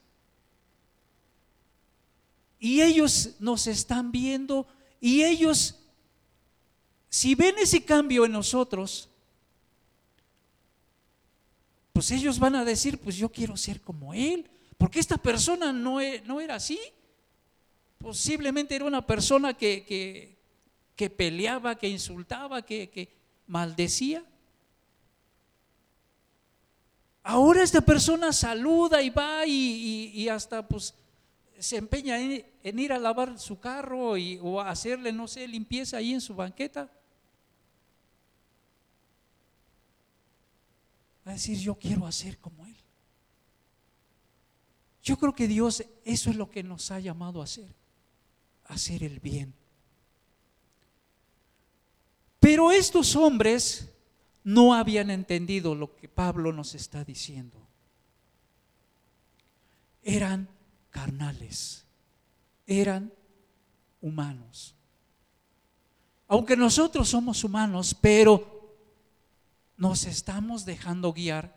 Y 2.58 2.80
ellos 2.80 3.36
nos 3.40 3.66
están 3.66 4.12
viendo 4.12 4.66
y 5.00 5.22
ellos, 5.22 5.80
si 7.10 7.34
ven 7.34 7.56
ese 7.58 7.84
cambio 7.84 8.24
en 8.24 8.32
nosotros, 8.32 9.10
pues 11.94 12.10
ellos 12.10 12.40
van 12.40 12.56
a 12.56 12.64
decir, 12.64 12.98
pues 12.98 13.16
yo 13.16 13.30
quiero 13.30 13.56
ser 13.56 13.80
como 13.80 14.12
él, 14.12 14.50
porque 14.76 14.98
esta 14.98 15.16
persona 15.16 15.72
no, 15.72 16.00
e, 16.00 16.22
no 16.26 16.40
era 16.40 16.56
así. 16.56 16.80
Posiblemente 17.98 18.74
era 18.74 18.84
una 18.84 19.06
persona 19.06 19.54
que, 19.54 20.36
que, 20.96 21.10
peleaba, 21.10 21.78
que 21.78 21.88
insultaba, 21.88 22.62
que, 22.62 22.90
que 22.90 23.08
maldecía. 23.46 24.24
Ahora 27.22 27.62
esta 27.62 27.80
persona 27.80 28.32
saluda 28.32 29.00
y 29.00 29.10
va 29.10 29.46
y, 29.46 30.28
hasta 30.28 30.66
pues 30.66 30.94
se 31.60 31.76
empeña 31.76 32.18
en, 32.18 32.78
ir 32.78 32.92
a 32.92 32.98
lavar 32.98 33.38
su 33.38 33.60
carro 33.60 34.16
y, 34.16 34.40
o 34.42 34.60
hacerle, 34.60 35.12
no 35.12 35.28
sé, 35.28 35.46
limpieza 35.46 35.98
ahí 35.98 36.12
en 36.12 36.20
su 36.20 36.34
banqueta. 36.34 36.90
A 41.24 41.34
decir, 41.34 41.58
yo 41.58 41.74
quiero 41.74 42.06
hacer 42.06 42.38
como 42.38 42.66
Él. 42.66 42.76
Yo 45.02 45.18
creo 45.18 45.34
que 45.34 45.48
Dios, 45.48 45.84
eso 46.04 46.30
es 46.30 46.36
lo 46.36 46.50
que 46.50 46.62
nos 46.62 46.90
ha 46.90 47.00
llamado 47.00 47.40
a 47.40 47.44
hacer, 47.44 47.74
hacer 48.64 49.02
el 49.02 49.20
bien. 49.20 49.54
Pero 52.40 52.70
estos 52.70 53.16
hombres 53.16 53.90
no 54.42 54.74
habían 54.74 55.10
entendido 55.10 55.74
lo 55.74 55.94
que 55.96 56.08
Pablo 56.08 56.52
nos 56.52 56.74
está 56.74 57.04
diciendo. 57.04 57.58
Eran 60.02 60.48
carnales, 60.90 61.86
eran 62.66 63.12
humanos. 64.02 64.74
Aunque 66.28 66.56
nosotros 66.56 67.08
somos 67.08 67.44
humanos, 67.44 67.96
pero 67.98 68.53
nos 69.76 70.04
estamos 70.04 70.64
dejando 70.64 71.12
guiar 71.12 71.54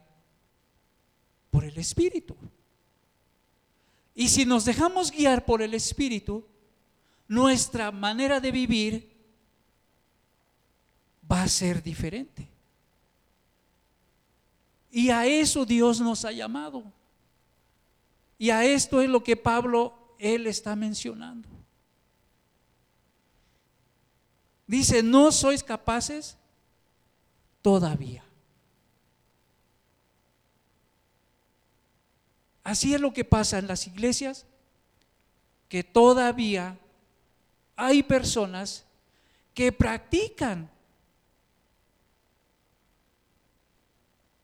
por 1.51 1.63
el 1.63 1.77
Espíritu. 1.77 2.35
Y 4.15 4.29
si 4.29 4.45
nos 4.45 4.65
dejamos 4.65 5.11
guiar 5.11 5.45
por 5.45 5.61
el 5.61 5.73
Espíritu, 5.73 6.45
nuestra 7.27 7.91
manera 7.91 8.39
de 8.39 8.51
vivir 8.51 9.15
va 11.31 11.43
a 11.43 11.47
ser 11.47 11.83
diferente. 11.83 12.47
Y 14.91 15.09
a 15.09 15.25
eso 15.25 15.65
Dios 15.65 15.99
nos 15.99 16.25
ha 16.25 16.31
llamado. 16.31 16.83
Y 18.39 18.49
a 18.49 18.63
esto 18.63 19.01
es 19.01 19.09
lo 19.09 19.23
que 19.23 19.35
Pablo, 19.35 20.15
él 20.17 20.47
está 20.47 20.75
mencionando. 20.75 21.47
Dice, 24.65 25.01
no 25.01 25.31
sois 25.31 25.63
capaces 25.63 26.37
todavía. 27.61 28.23
Así 32.63 32.93
es 32.93 32.99
lo 32.99 33.13
que 33.13 33.23
pasa 33.23 33.59
en 33.59 33.67
las 33.67 33.87
iglesias, 33.87 34.45
que 35.69 35.83
todavía 35.83 36.77
hay 37.75 38.03
personas 38.03 38.85
que 39.53 39.71
practican 39.71 40.69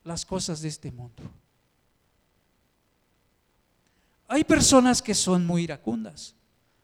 las 0.03 0.25
cosas 0.25 0.61
de 0.61 0.69
este 0.69 0.91
mundo. 0.91 1.23
Hay 4.27 4.43
personas 4.43 5.01
que 5.01 5.13
son 5.13 5.45
muy 5.45 5.63
iracundas. 5.63 6.33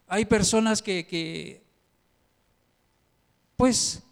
Hay 0.08 0.26
personas 0.26 0.82
que, 0.82 1.64
pues, 3.56 4.04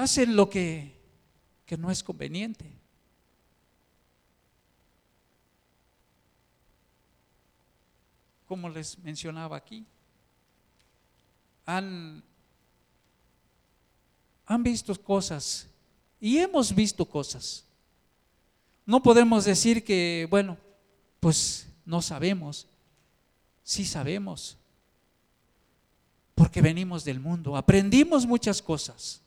hacen 0.00 0.34
lo 0.34 0.48
que, 0.48 0.98
que 1.66 1.76
no 1.76 1.90
es 1.90 2.02
conveniente. 2.02 2.72
Como 8.46 8.68
les 8.68 8.98
mencionaba 8.98 9.56
aquí, 9.56 9.86
han, 11.66 12.22
han 14.46 14.62
visto 14.62 15.00
cosas 15.00 15.68
y 16.20 16.38
hemos 16.38 16.74
visto 16.74 17.04
cosas. 17.04 17.64
No 18.84 19.02
podemos 19.02 19.44
decir 19.44 19.84
que, 19.84 20.26
bueno, 20.30 20.58
pues 21.20 21.68
no 21.84 22.02
sabemos. 22.02 22.66
Sí 23.62 23.84
sabemos. 23.84 24.56
Porque 26.34 26.60
venimos 26.60 27.04
del 27.04 27.20
mundo. 27.20 27.56
Aprendimos 27.56 28.26
muchas 28.26 28.60
cosas. 28.60 29.20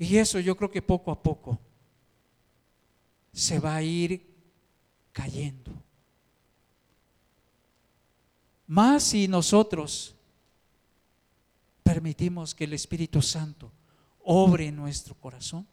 Y 0.00 0.16
eso 0.16 0.40
yo 0.40 0.56
creo 0.56 0.70
que 0.70 0.80
poco 0.80 1.10
a 1.10 1.22
poco 1.22 1.58
se 3.34 3.58
va 3.58 3.76
a 3.76 3.82
ir 3.82 4.26
cayendo. 5.12 5.70
Más 8.66 9.02
si 9.02 9.28
nosotros 9.28 10.14
permitimos 11.82 12.54
que 12.54 12.64
el 12.64 12.72
Espíritu 12.72 13.20
Santo 13.20 13.70
obre 14.24 14.68
en 14.68 14.76
nuestro 14.76 15.14
corazón. 15.14 15.66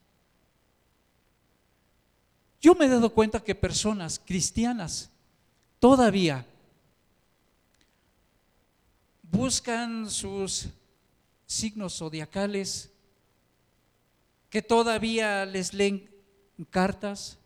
Yo 2.60 2.76
me 2.76 2.86
he 2.86 2.90
dado 2.90 3.14
cuenta 3.14 3.42
que 3.42 3.56
personas 3.56 4.20
cristianas 4.20 5.10
todavía 5.80 6.46
buscan 9.22 10.10
sus 10.10 10.68
signos 11.46 11.98
zodiacales 11.98 12.92
que 14.50 14.62
todavía 14.62 15.46
les 15.46 15.74
leen 15.74 16.10
cartas, 16.70 17.38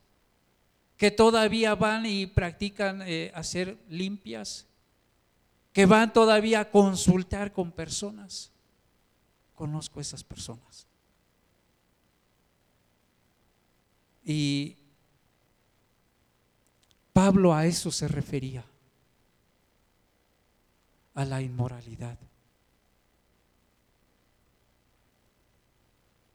que 0.97 1.11
todavía 1.11 1.75
van 1.75 2.05
y 2.05 2.27
practican 2.27 3.01
eh, 3.01 3.31
hacer 3.33 3.77
limpias, 3.89 4.67
que 5.73 5.85
van 5.85 6.13
todavía 6.13 6.61
a 6.61 6.69
consultar 6.69 7.53
con 7.53 7.71
personas. 7.71 8.51
Conozco 9.55 9.99
esas 9.99 10.23
personas. 10.23 10.85
Y 14.23 14.77
Pablo 17.13 17.53
a 17.53 17.65
eso 17.65 17.91
se 17.91 18.07
refería, 18.07 18.63
a 21.15 21.25
la 21.25 21.41
inmoralidad. 21.41 22.17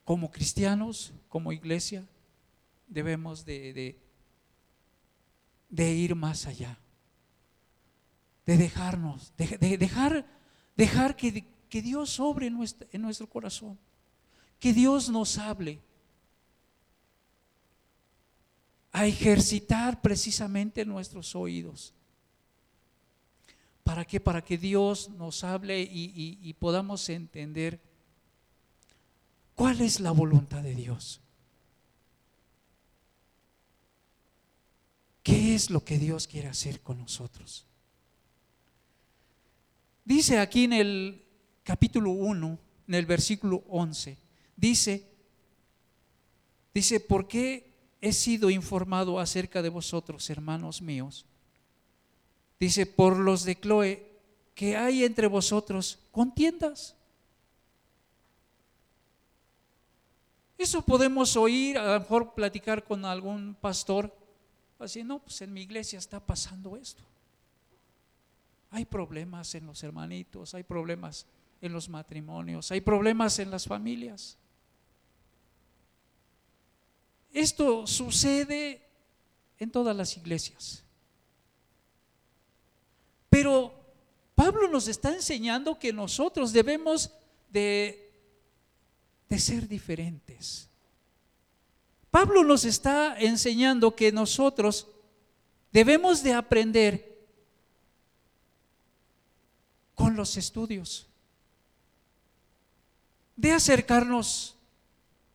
Como 0.06 0.30
cristianos, 0.30 1.12
como 1.28 1.52
iglesia, 1.52 2.06
debemos 2.86 3.44
de, 3.44 3.98
de, 5.68 5.92
ir 5.94 6.14
más 6.14 6.46
allá, 6.46 6.78
de 8.46 8.56
dejarnos, 8.56 9.32
de, 9.36 9.76
dejar, 9.76 10.24
dejar 10.76 11.16
que, 11.16 11.44
que 11.68 11.82
Dios 11.82 12.10
sobre 12.10 12.46
en 12.46 13.02
nuestro 13.02 13.28
corazón, 13.28 13.76
que 14.60 14.72
Dios 14.72 15.10
nos 15.10 15.38
hable, 15.38 15.80
a 18.92 19.06
ejercitar 19.06 20.00
precisamente 20.00 20.84
nuestros 20.84 21.34
oídos. 21.34 21.92
¿Para 23.82 24.04
qué? 24.04 24.20
Para 24.20 24.40
que 24.40 24.56
Dios 24.56 25.08
nos 25.08 25.42
hable 25.42 25.80
y, 25.82 26.38
y 26.40 26.52
podamos 26.54 27.08
entender 27.08 27.80
¿Cuál 29.56 29.80
es 29.80 30.00
la 30.00 30.10
voluntad 30.10 30.62
de 30.62 30.74
Dios? 30.74 31.20
¿Qué 35.22 35.54
es 35.54 35.70
lo 35.70 35.82
que 35.82 35.98
Dios 35.98 36.28
quiere 36.28 36.46
hacer 36.46 36.82
con 36.82 36.98
nosotros? 36.98 37.66
Dice 40.04 40.38
aquí 40.38 40.64
en 40.64 40.74
el 40.74 41.24
capítulo 41.64 42.10
1, 42.10 42.58
en 42.86 42.94
el 42.94 43.06
versículo 43.06 43.64
11, 43.68 44.18
dice, 44.56 45.08
dice, 46.74 47.00
¿por 47.00 47.26
qué 47.26 47.72
he 48.02 48.12
sido 48.12 48.50
informado 48.50 49.18
acerca 49.18 49.62
de 49.62 49.70
vosotros, 49.70 50.28
hermanos 50.28 50.82
míos? 50.82 51.24
Dice, 52.60 52.84
por 52.84 53.16
los 53.16 53.44
de 53.44 53.58
Chloe, 53.58 54.06
que 54.54 54.76
hay 54.76 55.02
entre 55.04 55.28
vosotros 55.28 55.98
contiendas. 56.12 56.95
Eso 60.58 60.82
podemos 60.82 61.36
oír, 61.36 61.76
a 61.76 61.94
lo 61.94 62.00
mejor 62.00 62.34
platicar 62.34 62.82
con 62.82 63.04
algún 63.04 63.54
pastor, 63.60 64.14
así, 64.78 65.04
no, 65.04 65.18
pues 65.18 65.40
en 65.42 65.52
mi 65.52 65.62
iglesia 65.62 65.98
está 65.98 66.18
pasando 66.18 66.76
esto. 66.76 67.02
Hay 68.70 68.84
problemas 68.84 69.54
en 69.54 69.66
los 69.66 69.82
hermanitos, 69.82 70.54
hay 70.54 70.62
problemas 70.62 71.26
en 71.60 71.72
los 71.72 71.88
matrimonios, 71.88 72.70
hay 72.70 72.80
problemas 72.80 73.38
en 73.38 73.50
las 73.50 73.66
familias. 73.66 74.38
Esto 77.32 77.86
sucede 77.86 78.82
en 79.58 79.70
todas 79.70 79.94
las 79.94 80.16
iglesias. 80.16 80.82
Pero 83.28 83.74
Pablo 84.34 84.68
nos 84.68 84.88
está 84.88 85.12
enseñando 85.12 85.78
que 85.78 85.92
nosotros 85.92 86.52
debemos 86.52 87.12
de 87.50 88.05
de 89.28 89.38
ser 89.38 89.68
diferentes. 89.68 90.68
Pablo 92.10 92.44
nos 92.44 92.64
está 92.64 93.16
enseñando 93.18 93.94
que 93.94 94.12
nosotros 94.12 94.88
debemos 95.72 96.22
de 96.22 96.32
aprender 96.32 97.16
con 99.94 100.16
los 100.16 100.36
estudios, 100.36 101.06
de 103.36 103.52
acercarnos 103.52 104.56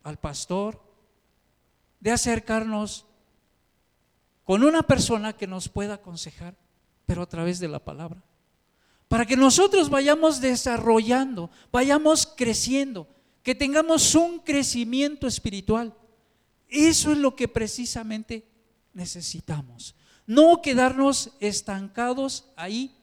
al 0.04 0.18
pastor, 0.18 0.82
de 2.00 2.12
acercarnos 2.12 3.06
con 4.44 4.64
una 4.64 4.84
persona 4.84 5.34
que 5.34 5.48
nos 5.48 5.70
pueda 5.70 5.96
aconsejar, 5.96 6.56
pero 7.06 7.22
a 7.22 7.30
través 7.30 7.60
de 7.60 7.68
la 7.68 7.80
palabra. 7.80 8.24
Para 9.08 9.26
que 9.26 9.38
nosotros 9.38 9.90
vayamos 9.90 10.42
desarrollando, 10.42 11.52
vayamos 11.72 12.26
creciendo, 12.26 13.08
que 13.44 13.56
tengamos 13.56 14.16
un 14.16 14.40
crecimiento 14.40 15.28
espiritual. 15.28 15.94
Eso 16.68 17.12
es 17.12 17.18
lo 17.18 17.36
que 17.36 17.48
precisamente 17.48 18.46
necesitamos. 18.94 19.96
No 20.26 20.62
quedarnos 20.62 21.32
estancados 21.40 22.46
ahí 22.56 22.96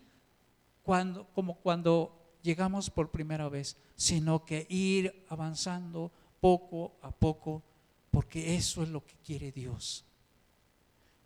cuando, 0.82 1.26
como 1.34 1.56
cuando 1.56 2.18
llegamos 2.42 2.88
por 2.88 3.10
primera 3.10 3.48
vez, 3.48 3.76
sino 3.96 4.44
que 4.44 4.66
ir 4.70 5.24
avanzando 5.28 6.10
poco 6.40 6.96
a 7.02 7.10
poco, 7.10 7.62
porque 8.10 8.54
eso 8.54 8.82
es 8.82 8.88
lo 8.88 9.04
que 9.04 9.14
quiere 9.24 9.52
Dios. 9.52 10.04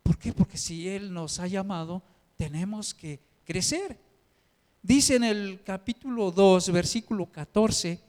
¿Por 0.03 0.18
qué? 0.18 0.33
Porque 0.33 0.57
si 0.57 0.88
Él 0.88 1.12
nos 1.12 1.38
ha 1.38 1.46
llamado, 1.46 2.03
tenemos 2.37 2.92
que 2.92 3.20
crecer. 3.44 3.98
Dice 4.83 5.14
en 5.14 5.25
el 5.25 5.62
capítulo 5.62 6.33
2, 6.33 6.72
versículo 6.72 7.31
14, 7.31 8.01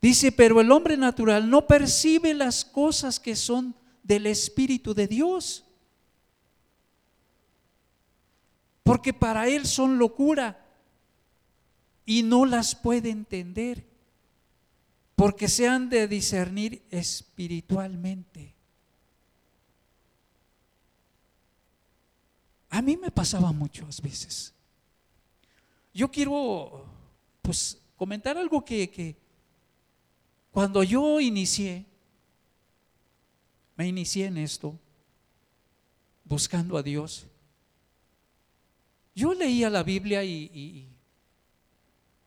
dice, 0.00 0.32
pero 0.32 0.60
el 0.60 0.70
hombre 0.72 0.96
natural 0.96 1.48
no 1.48 1.66
percibe 1.66 2.34
las 2.34 2.64
cosas 2.64 3.20
que 3.20 3.36
son 3.36 3.74
del 4.02 4.26
Espíritu 4.26 4.94
de 4.94 5.06
Dios, 5.06 5.64
porque 8.82 9.12
para 9.12 9.48
él 9.48 9.66
son 9.66 9.98
locura 9.98 10.66
y 12.06 12.22
no 12.22 12.44
las 12.44 12.74
puede 12.74 13.10
entender, 13.10 13.86
porque 15.14 15.48
se 15.48 15.68
han 15.68 15.88
de 15.90 16.08
discernir 16.08 16.82
espiritualmente. 16.90 18.54
A 22.70 22.80
mí 22.82 22.96
me 22.96 23.10
pasaba 23.10 23.52
muchas 23.52 24.00
veces. 24.00 24.54
Yo 25.92 26.10
quiero, 26.10 26.86
pues, 27.42 27.78
comentar 27.96 28.38
algo 28.38 28.64
que, 28.64 28.90
que 28.90 29.19
cuando 30.50 30.82
yo 30.82 31.20
inicié, 31.20 31.86
me 33.76 33.86
inicié 33.86 34.26
en 34.26 34.38
esto, 34.38 34.78
buscando 36.24 36.76
a 36.76 36.82
Dios. 36.82 37.26
Yo 39.14 39.34
leía 39.34 39.70
la 39.70 39.82
Biblia 39.82 40.24
y, 40.24 40.88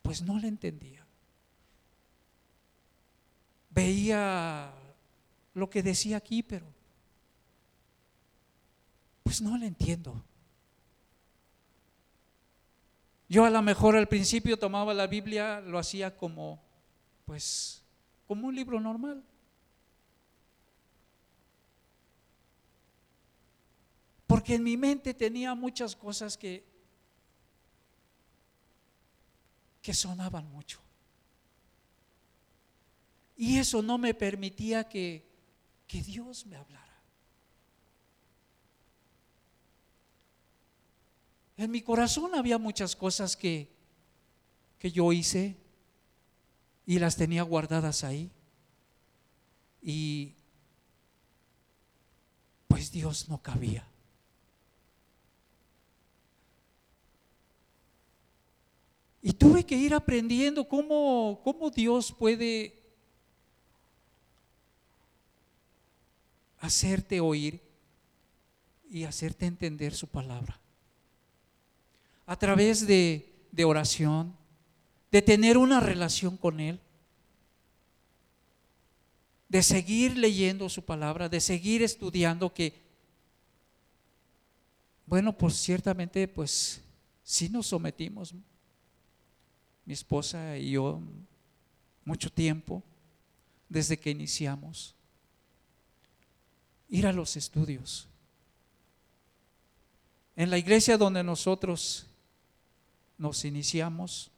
pues 0.02 0.22
no 0.22 0.40
la 0.40 0.48
entendía. 0.48 1.06
Veía 3.70 4.72
lo 5.54 5.70
que 5.70 5.82
decía 5.82 6.18
aquí, 6.18 6.44
pero 6.44 6.66
pues 9.24 9.42
no 9.42 9.58
la 9.58 9.66
entiendo. 9.66 10.24
Yo 13.30 13.46
a 13.46 13.50
lo 13.50 13.62
mejor 13.62 13.96
al 13.96 14.08
principio 14.08 14.60
tomaba 14.60 14.94
la 14.94 15.08
Biblia, 15.08 15.60
lo 15.62 15.80
hacía 15.80 16.16
como, 16.16 16.62
pues, 17.26 17.83
como 18.28 18.48
un 18.48 18.56
libro 18.56 18.80
normal. 18.80 19.24
Porque 24.28 24.56
en 24.56 24.64
mi 24.64 24.78
mente 24.78 25.14
tenía 25.14 25.54
muchas 25.54 25.96
cosas 25.96 26.38
que, 26.38 26.64
que 29.82 29.94
sonaban 29.94 30.50
mucho. 30.52 30.80
Y 33.38 33.58
eso 33.58 33.82
no 33.82 33.98
me 33.98 34.14
permitía 34.14 34.88
que, 34.88 35.26
que 35.88 36.02
Dios 36.02 36.46
me 36.46 36.56
hablara. 36.56 36.84
En 41.58 41.70
mi 41.70 41.82
corazón 41.82 42.34
había 42.34 42.58
muchas 42.58 42.96
cosas 42.96 43.38
que, 43.38 43.70
que 44.80 44.92
yo 44.92 45.12
hice 45.14 45.63
y 46.86 47.00
las 47.00 47.16
tenía 47.16 47.44
guardadas 47.44 48.04
ahí. 48.04 48.30
Y 49.82 50.34
pues 52.68 52.92
Dios 52.92 53.30
no 53.30 53.42
cabía. 53.42 53.88
Y 59.22 59.32
tuve 59.34 59.66
que 59.66 59.76
ir 59.76 59.94
aprendiendo 59.94 60.68
cómo, 60.68 61.40
cómo 61.44 61.70
Dios 61.70 62.12
puede 62.12 62.82
hacerte 66.60 67.20
oír 67.20 67.62
y 68.90 69.06
hacerte 69.06 69.46
entender 69.46 69.94
su 69.94 70.08
palabra 70.08 70.60
a 72.26 72.38
través 72.38 72.88
de, 72.88 73.30
oración, 73.66 74.36
de 75.14 75.22
tener 75.22 75.60
una 75.60 75.80
relación 75.80 76.38
con 76.38 76.60
Él, 76.60 76.80
de 79.48 79.62
seguir 79.62 80.18
leyendo 80.18 80.68
su 80.70 80.84
palabra, 80.84 81.30
de 81.30 81.40
seguir 81.40 81.84
estudiando 81.84 82.52
que, 82.52 82.82
bueno, 85.06 85.38
pues 85.38 85.54
ciertamente, 85.54 86.28
pues 86.28 86.82
sí 87.24 87.48
nos 87.48 87.68
sometimos, 87.68 88.34
mi 89.86 89.94
esposa 89.94 90.58
y 90.58 90.72
yo, 90.72 91.00
mucho 92.06 92.32
tiempo, 92.32 92.82
desde 93.70 94.00
que 94.00 94.10
iniciamos, 94.10 94.96
ir 96.90 97.06
a 97.06 97.14
los 97.14 97.38
estudios. 97.38 98.08
En 100.36 100.50
la 100.50 100.58
iglesia 100.58 100.98
donde 100.98 101.24
nosotros 101.24 102.08
nos 103.20 103.46
iniciamos, 103.46 104.32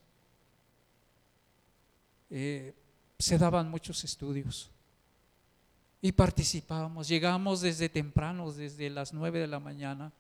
eh, 2.30 2.74
se 3.18 3.38
daban 3.38 3.70
muchos 3.70 4.04
estudios 4.04 4.70
y 6.02 6.12
participábamos. 6.12 7.08
Llegamos 7.08 7.62
desde 7.62 7.90
temprano, 7.90 8.52
desde 8.52 8.90
las 8.90 9.14
nueve 9.14 9.40
de 9.40 9.48
la 9.48 9.60
mañana 9.60 10.12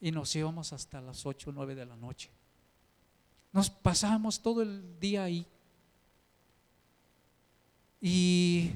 y 0.00 0.10
nos 0.10 0.34
íbamos 0.36 0.72
hasta 0.72 1.00
las 1.00 1.24
ocho 1.24 1.50
o 1.50 1.52
nueve 1.52 1.74
de 1.74 1.86
la 1.86 1.96
noche. 1.96 2.30
Nos 3.52 3.70
pasábamos 3.70 4.40
todo 4.40 4.62
el 4.62 5.00
día 5.00 5.24
ahí. 5.24 5.46
Y 8.00 8.72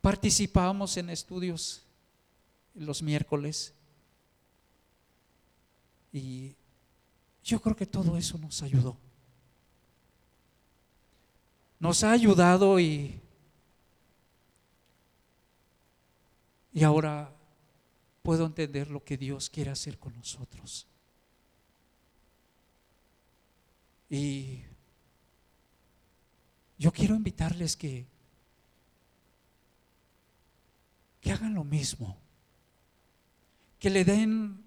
participábamos 0.00 0.96
en 0.96 1.10
estudios 1.10 1.82
los 2.74 3.02
miércoles. 3.02 3.74
Y 6.12 6.54
yo 7.44 7.60
creo 7.60 7.76
que 7.76 7.86
todo 7.86 8.16
eso 8.16 8.38
nos 8.38 8.62
ayudó. 8.62 8.96
Nos 11.82 12.04
ha 12.04 12.12
ayudado 12.12 12.78
y, 12.78 13.20
y 16.72 16.84
ahora 16.84 17.34
puedo 18.22 18.46
entender 18.46 18.88
lo 18.88 19.02
que 19.02 19.16
Dios 19.16 19.50
quiere 19.50 19.72
hacer 19.72 19.98
con 19.98 20.14
nosotros. 20.14 20.86
Y 24.08 24.62
yo 26.78 26.92
quiero 26.92 27.16
invitarles 27.16 27.76
que, 27.76 28.06
que 31.20 31.32
hagan 31.32 31.52
lo 31.52 31.64
mismo, 31.64 32.16
que 33.80 33.90
le 33.90 34.04
den 34.04 34.64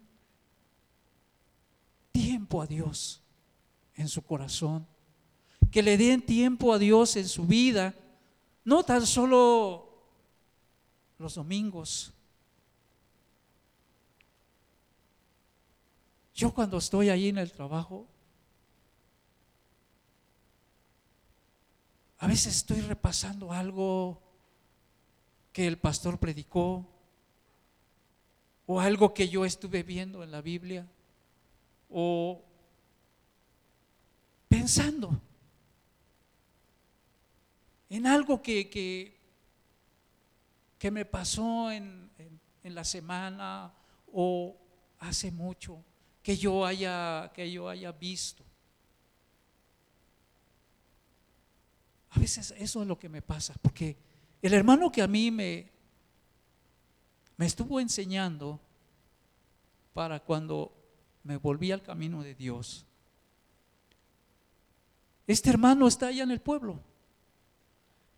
tiempo 2.12 2.62
a 2.62 2.68
Dios 2.68 3.22
en 3.94 4.10
su 4.10 4.22
corazón, 4.22 4.86
que 5.76 5.84
le 5.84 5.98
den 5.98 6.22
tiempo 6.22 6.72
a 6.72 6.80
Dios 6.80 7.18
en 7.18 7.28
su 7.28 7.46
vida, 7.46 7.94
no 8.64 8.84
tan 8.84 9.06
solo 9.06 9.90
los 11.18 11.36
domingos. 11.36 12.14
Yo 16.34 16.54
cuando 16.54 16.78
estoy 16.78 17.10
ahí 17.10 17.28
en 17.28 17.40
el 17.40 17.52
trabajo, 17.52 18.08
a 22.20 22.28
veces 22.28 22.56
estoy 22.56 22.80
repasando 22.80 23.52
algo 23.52 24.22
que 25.52 25.68
el 25.68 25.78
pastor 25.78 26.18
predicó 26.20 26.88
o 28.66 28.80
algo 28.80 29.14
que 29.14 29.28
yo 29.28 29.44
estuve 29.44 29.84
viendo 29.84 30.24
en 30.24 30.32
la 30.32 30.40
Biblia 30.40 30.88
o 31.90 32.42
pensando 34.48 35.20
en 37.90 38.08
algo 38.08 38.42
que, 38.42 38.70
que 40.78 40.92
me 40.92 41.06
pasó 41.06 41.72
en, 41.72 42.10
en 42.64 42.76
la 42.76 42.84
semana 42.84 43.72
o 44.12 44.58
hace 45.00 45.32
mucho 45.32 45.84
que 46.24 46.36
yo 46.36 46.66
haya, 46.66 47.32
que 47.36 47.52
yo 47.52 47.70
haya 47.70 47.92
visto. 47.92 48.44
A 52.10 52.20
veces 52.20 52.56
eso 52.58 52.82
es 52.82 52.88
lo 52.88 52.98
que 52.98 53.08
me 53.08 53.22
pasa, 53.22 53.54
porque 53.62 53.96
el 54.42 54.56
hermano 54.56 54.92
que 54.92 55.04
a 55.04 55.08
mí 55.08 55.30
me, 55.30 55.70
me 57.38 57.46
estuvo 57.46 57.80
enseñando 57.80 58.60
para 59.94 60.20
cuando 60.20 60.74
me 61.24 61.38
volví 61.38 61.72
al 61.72 61.84
camino 61.84 62.24
de 62.24 62.34
Dios. 62.34 62.88
Este 65.28 65.52
hermano 65.52 65.88
está 65.88 66.08
allá 66.08 66.24
en 66.24 66.32
el 66.32 66.42
pueblo. 66.42 66.80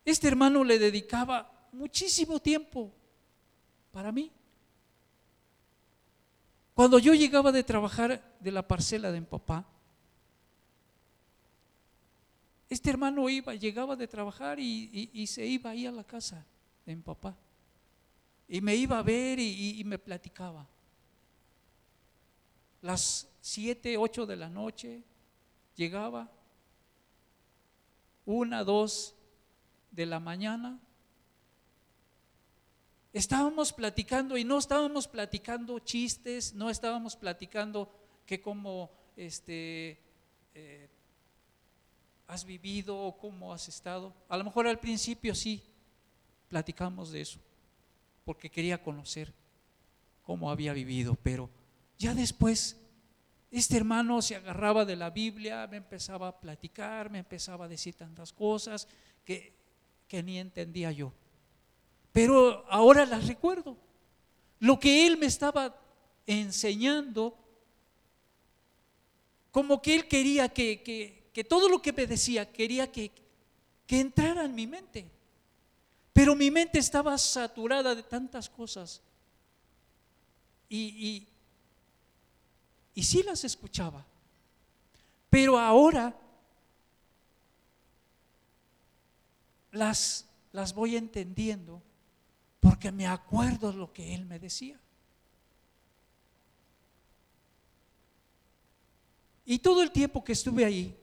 Este 0.07 0.29
hermano 0.29 0.63
le 0.63 0.79
dedicaba 0.79 1.67
muchísimo 1.73 2.39
tiempo 2.39 2.93
para 3.91 4.09
mí. 4.09 4.31
Cuando 6.73 6.97
yo 6.97 7.13
llegaba 7.13 7.51
de 7.51 7.61
trabajar 7.61 8.37
de 8.39 8.51
la 8.53 8.65
parcela 8.65 9.11
de 9.11 9.19
mi 9.19 9.25
papá, 9.25 9.67
este 12.69 12.89
hermano 12.89 13.27
iba, 13.27 13.53
llegaba 13.53 13.97
de 13.97 14.07
trabajar 14.07 14.61
y, 14.61 15.27
se 15.27 15.45
iba 15.45 15.71
ahí 15.71 15.85
a 15.85 15.91
la 15.91 16.05
casa 16.05 16.45
de 16.85 16.95
mi 16.95 17.01
papá. 17.01 17.35
Y 18.47 18.61
me 18.61 18.77
iba 18.77 18.99
a 18.99 19.03
ver 19.03 19.39
y, 19.39 19.77
y 19.77 19.83
me 19.83 19.99
platicaba. 19.99 20.65
Las 22.81 23.27
siete, 23.41 23.97
ocho 23.97 24.25
de 24.25 24.37
la 24.37 24.47
noche 24.47 25.03
llegaba, 25.75 26.31
una, 28.25 28.63
dos 28.63 29.16
de 29.97 30.05
la 30.05 30.19
mañana, 30.19 30.79
estábamos 33.13 33.73
platicando 33.73 34.37
y 34.37 34.43
no 34.43 34.59
estábamos 34.59 35.07
platicando 35.07 35.79
chistes, 35.79 36.53
no 36.53 36.69
estábamos 36.69 37.15
platicando 37.15 37.91
que 38.27 38.39
cómo 38.39 38.91
este, 39.15 39.99
eh, 40.53 40.87
has 42.27 42.45
vivido 42.45 42.95
o 42.95 43.17
cómo 43.17 43.51
has 43.51 43.67
estado. 43.67 44.13
A 44.29 44.37
lo 44.37 44.43
mejor 44.43 44.67
al 44.67 44.79
principio 44.79 45.33
sí 45.33 45.63
platicamos 46.47 47.11
de 47.11 47.21
eso, 47.21 47.39
porque 48.23 48.51
quería 48.51 48.83
conocer 48.83 49.33
cómo 50.21 50.51
había 50.51 50.73
vivido, 50.73 51.15
pero 51.23 51.49
ya 51.97 52.13
después 52.13 52.77
este 53.49 53.77
hermano 53.77 54.21
se 54.21 54.35
agarraba 54.35 54.85
de 54.85 54.95
la 54.95 55.09
Biblia, 55.09 55.65
me 55.65 55.77
empezaba 55.77 56.27
a 56.27 56.39
platicar, 56.39 57.09
me 57.09 57.17
empezaba 57.17 57.65
a 57.65 57.67
decir 57.67 57.95
tantas 57.95 58.31
cosas 58.31 58.87
que, 59.25 59.56
que 60.07 60.23
ni 60.23 60.39
entendía 60.39 60.91
yo 60.91 61.13
pero 62.17 62.65
ahora 62.71 63.05
las 63.05 63.27
recuerdo. 63.27 63.77
Lo 64.57 64.79
que 64.79 65.05
él 65.05 65.17
me 65.17 65.27
estaba 65.27 65.79
enseñando, 66.25 67.37
como 69.51 69.79
que 69.79 69.93
él 69.93 70.07
quería 70.07 70.49
que, 70.49 71.45
todo 71.47 71.69
lo 71.69 71.79
que 71.79 71.93
me 71.93 72.07
decía, 72.07 72.51
quería 72.51 72.91
que, 72.91 73.11
entrara 73.87 74.45
en 74.45 74.55
mi 74.55 74.65
mente. 74.65 75.07
Pero 76.11 76.33
mi 76.33 76.49
mente 76.49 76.79
estaba 76.79 77.15
saturada 77.19 77.93
de 77.93 78.01
tantas 78.01 78.49
cosas. 78.49 78.99
Y, 80.69 80.79
y, 80.79 81.27
y 82.95 83.03
sí 83.03 83.21
las 83.21 83.43
escuchaba. 83.43 84.03
Pero 85.29 85.59
ahora 85.59 86.19
las, 89.77 90.25
las 90.51 90.73
voy 90.73 90.95
entendiendo 90.95 91.81
porque 92.59 92.91
me 92.91 93.07
acuerdo 93.07 93.71
lo 93.71 93.93
que 93.93 94.13
él 94.13 94.25
me 94.25 94.39
decía. 94.39 94.79
Y 99.45 99.59
todo 99.59 99.81
el 99.81 99.91
tiempo 99.91 100.23
que 100.23 100.33
estuve 100.33 100.65
ahí, 100.65 100.97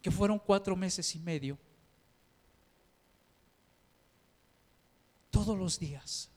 que 0.00 0.12
fueron 0.12 0.38
cuatro 0.38 0.76
meses 0.76 1.12
y 1.16 1.18
medio, 1.18 1.58
todos 5.30 5.58
los 5.58 5.78
días, 5.80 6.30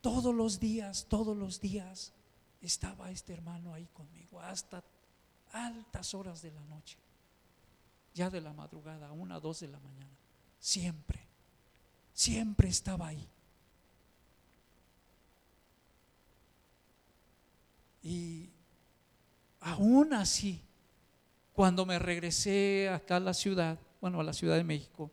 todos 0.00 0.32
los 0.32 0.60
días, 0.60 1.06
todos 1.08 1.36
los 1.36 1.60
días, 1.60 2.12
estaba 2.62 3.10
este 3.10 3.32
hermano 3.32 3.74
ahí 3.74 3.88
conmigo 3.92 4.40
hasta 4.40 4.84
altas 5.52 6.14
horas 6.14 6.42
de 6.42 6.52
la 6.52 6.64
noche, 6.66 6.98
ya 8.16 8.30
de 8.30 8.40
la 8.40 8.52
madrugada, 8.52 9.12
una, 9.12 9.38
dos 9.38 9.60
de 9.60 9.68
la 9.68 9.78
mañana, 9.78 10.16
siempre 10.58 11.26
siempre 12.16 12.68
estaba 12.68 13.08
ahí. 13.08 13.28
Y 18.02 18.48
aún 19.60 20.14
así, 20.14 20.62
cuando 21.52 21.84
me 21.84 21.98
regresé 21.98 22.88
acá 22.88 23.16
a 23.16 23.20
la 23.20 23.34
ciudad, 23.34 23.78
bueno, 24.00 24.20
a 24.20 24.24
la 24.24 24.32
Ciudad 24.32 24.56
de 24.56 24.64
México, 24.64 25.10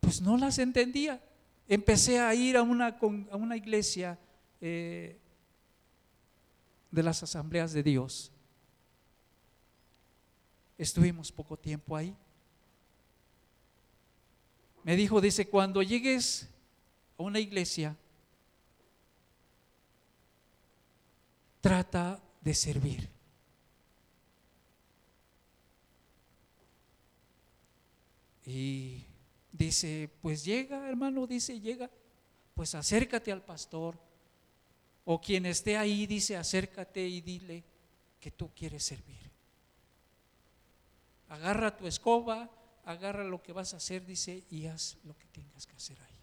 pues 0.00 0.22
no 0.22 0.38
las 0.38 0.58
entendía. 0.58 1.22
Empecé 1.68 2.20
a 2.20 2.34
ir 2.34 2.56
a 2.56 2.62
una, 2.62 2.98
a 3.30 3.36
una 3.36 3.56
iglesia 3.56 4.18
eh, 4.60 5.18
de 6.90 7.02
las 7.02 7.22
asambleas 7.22 7.72
de 7.72 7.82
Dios. 7.82 8.32
Estuvimos 10.80 11.30
poco 11.30 11.56
tiempo 11.56 11.94
ahí 11.94 12.16
me 14.82 14.96
dijo, 14.96 15.20
dice, 15.20 15.48
cuando 15.48 15.82
llegues 15.82 16.48
a 17.18 17.22
una 17.22 17.38
iglesia, 17.38 17.96
trata 21.60 22.22
de 22.40 22.54
servir. 22.54 23.08
Y 28.46 29.04
dice, 29.52 30.10
pues 30.22 30.44
llega, 30.44 30.88
hermano, 30.88 31.26
dice, 31.26 31.60
llega, 31.60 31.90
pues 32.54 32.74
acércate 32.74 33.30
al 33.30 33.44
pastor. 33.44 33.98
O 35.04 35.20
quien 35.20 35.44
esté 35.46 35.76
ahí, 35.76 36.06
dice, 36.06 36.36
acércate 36.36 37.06
y 37.06 37.20
dile 37.20 37.64
que 38.18 38.30
tú 38.30 38.50
quieres 38.54 38.84
servir. 38.84 39.29
Agarra 41.30 41.76
tu 41.76 41.86
escoba, 41.86 42.50
agarra 42.84 43.24
lo 43.24 43.40
que 43.42 43.52
vas 43.52 43.72
a 43.72 43.78
hacer, 43.78 44.04
dice, 44.04 44.44
y 44.50 44.66
haz 44.66 44.98
lo 45.04 45.16
que 45.16 45.26
tengas 45.28 45.64
que 45.64 45.76
hacer 45.76 46.00
ahí. 46.02 46.18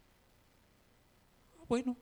Ah, 1.58 1.64
bueno. 1.66 1.96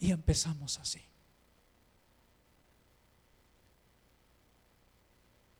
Y 0.00 0.10
empezamos 0.10 0.78
así. 0.80 1.00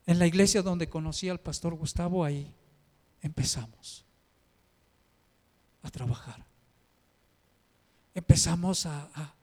En 0.06 0.18
la 0.18 0.26
iglesia 0.26 0.60
donde 0.62 0.88
conocí 0.88 1.28
al 1.28 1.38
pastor 1.38 1.74
Gustavo, 1.74 2.24
ahí 2.24 2.52
empezamos 3.20 4.04
a 5.82 5.90
trabajar. 5.90 6.44
Empezamos 8.12 8.86
a, 8.86 9.08
a, 9.14 9.34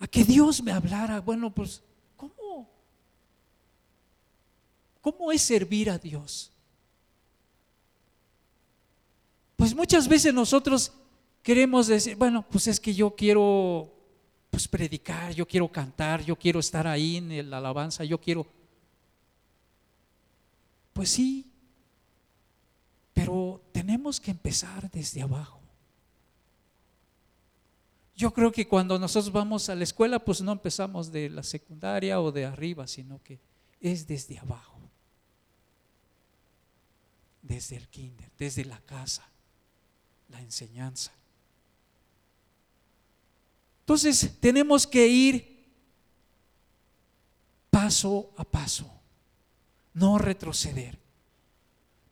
a 0.00 0.06
que 0.08 0.24
Dios 0.24 0.62
me 0.62 0.72
hablara. 0.72 1.20
Bueno, 1.20 1.54
pues 1.54 1.82
¿Cómo 5.04 5.30
es 5.30 5.42
servir 5.42 5.90
a 5.90 5.98
Dios? 5.98 6.50
Pues 9.54 9.74
muchas 9.74 10.08
veces 10.08 10.32
nosotros 10.32 10.92
queremos 11.42 11.88
decir, 11.88 12.16
bueno, 12.16 12.42
pues 12.50 12.68
es 12.68 12.80
que 12.80 12.94
yo 12.94 13.14
quiero 13.14 13.92
pues 14.50 14.66
predicar, 14.66 15.34
yo 15.34 15.46
quiero 15.46 15.70
cantar, 15.70 16.24
yo 16.24 16.36
quiero 16.36 16.58
estar 16.58 16.86
ahí 16.86 17.18
en 17.18 17.50
la 17.50 17.58
alabanza, 17.58 18.02
yo 18.04 18.18
quiero 18.18 18.46
Pues 20.94 21.10
sí, 21.10 21.52
pero 23.12 23.60
tenemos 23.72 24.18
que 24.18 24.30
empezar 24.30 24.90
desde 24.90 25.20
abajo. 25.20 25.60
Yo 28.16 28.32
creo 28.32 28.50
que 28.50 28.66
cuando 28.66 28.98
nosotros 28.98 29.30
vamos 29.30 29.68
a 29.68 29.74
la 29.74 29.84
escuela, 29.84 30.18
pues 30.18 30.40
no 30.40 30.52
empezamos 30.52 31.12
de 31.12 31.28
la 31.28 31.42
secundaria 31.42 32.22
o 32.22 32.32
de 32.32 32.46
arriba, 32.46 32.86
sino 32.86 33.22
que 33.22 33.38
es 33.82 34.06
desde 34.06 34.38
abajo 34.38 34.73
desde 37.44 37.76
el 37.76 37.88
kinder, 37.88 38.30
desde 38.38 38.64
la 38.64 38.80
casa, 38.80 39.22
la 40.28 40.40
enseñanza. 40.40 41.12
Entonces 43.80 44.38
tenemos 44.40 44.86
que 44.86 45.06
ir 45.06 45.54
paso 47.70 48.32
a 48.36 48.44
paso, 48.44 48.90
no 49.92 50.16
retroceder. 50.18 50.98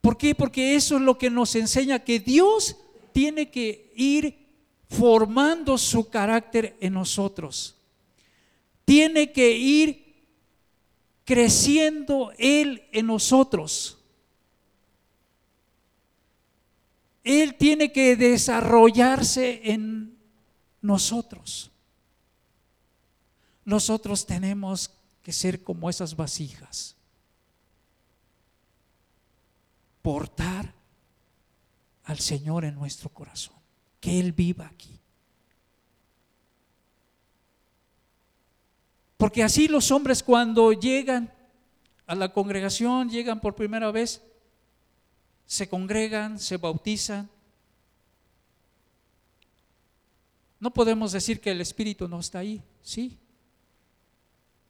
¿Por 0.02 0.18
qué? 0.18 0.34
Porque 0.34 0.74
eso 0.74 0.96
es 0.96 1.02
lo 1.02 1.16
que 1.16 1.30
nos 1.30 1.54
enseña 1.54 2.04
que 2.04 2.20
Dios 2.20 2.76
tiene 3.12 3.50
que 3.50 3.92
ir 3.96 4.48
formando 4.90 5.78
su 5.78 6.10
carácter 6.10 6.76
en 6.80 6.92
nosotros. 6.92 7.76
Tiene 8.84 9.32
que 9.32 9.56
ir 9.56 10.26
creciendo 11.24 12.32
Él 12.36 12.82
en 12.92 13.06
nosotros. 13.06 14.01
Él 17.24 17.56
tiene 17.56 17.92
que 17.92 18.16
desarrollarse 18.16 19.72
en 19.72 20.18
nosotros. 20.80 21.70
Nosotros 23.64 24.26
tenemos 24.26 24.90
que 25.22 25.32
ser 25.32 25.62
como 25.62 25.88
esas 25.88 26.16
vasijas. 26.16 26.96
Portar 30.02 30.74
al 32.04 32.18
Señor 32.18 32.64
en 32.64 32.74
nuestro 32.74 33.08
corazón. 33.08 33.56
Que 34.00 34.18
Él 34.18 34.32
viva 34.32 34.66
aquí. 34.66 34.98
Porque 39.16 39.44
así 39.44 39.68
los 39.68 39.92
hombres 39.92 40.24
cuando 40.24 40.72
llegan 40.72 41.32
a 42.08 42.16
la 42.16 42.32
congregación, 42.32 43.08
llegan 43.08 43.40
por 43.40 43.54
primera 43.54 43.92
vez, 43.92 44.20
se 45.52 45.68
congregan, 45.68 46.38
se 46.38 46.56
bautizan. 46.56 47.28
No 50.58 50.72
podemos 50.72 51.12
decir 51.12 51.42
que 51.42 51.50
el 51.50 51.60
Espíritu 51.60 52.08
no 52.08 52.20
está 52.20 52.38
ahí, 52.38 52.62
sí, 52.80 53.18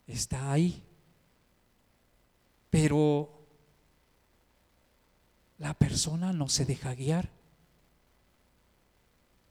está 0.09 0.51
ahí. 0.51 0.83
Pero 2.68 3.47
la 5.59 5.73
persona 5.75 6.33
no 6.33 6.49
se 6.49 6.64
deja 6.64 6.97
guiar. 6.97 7.31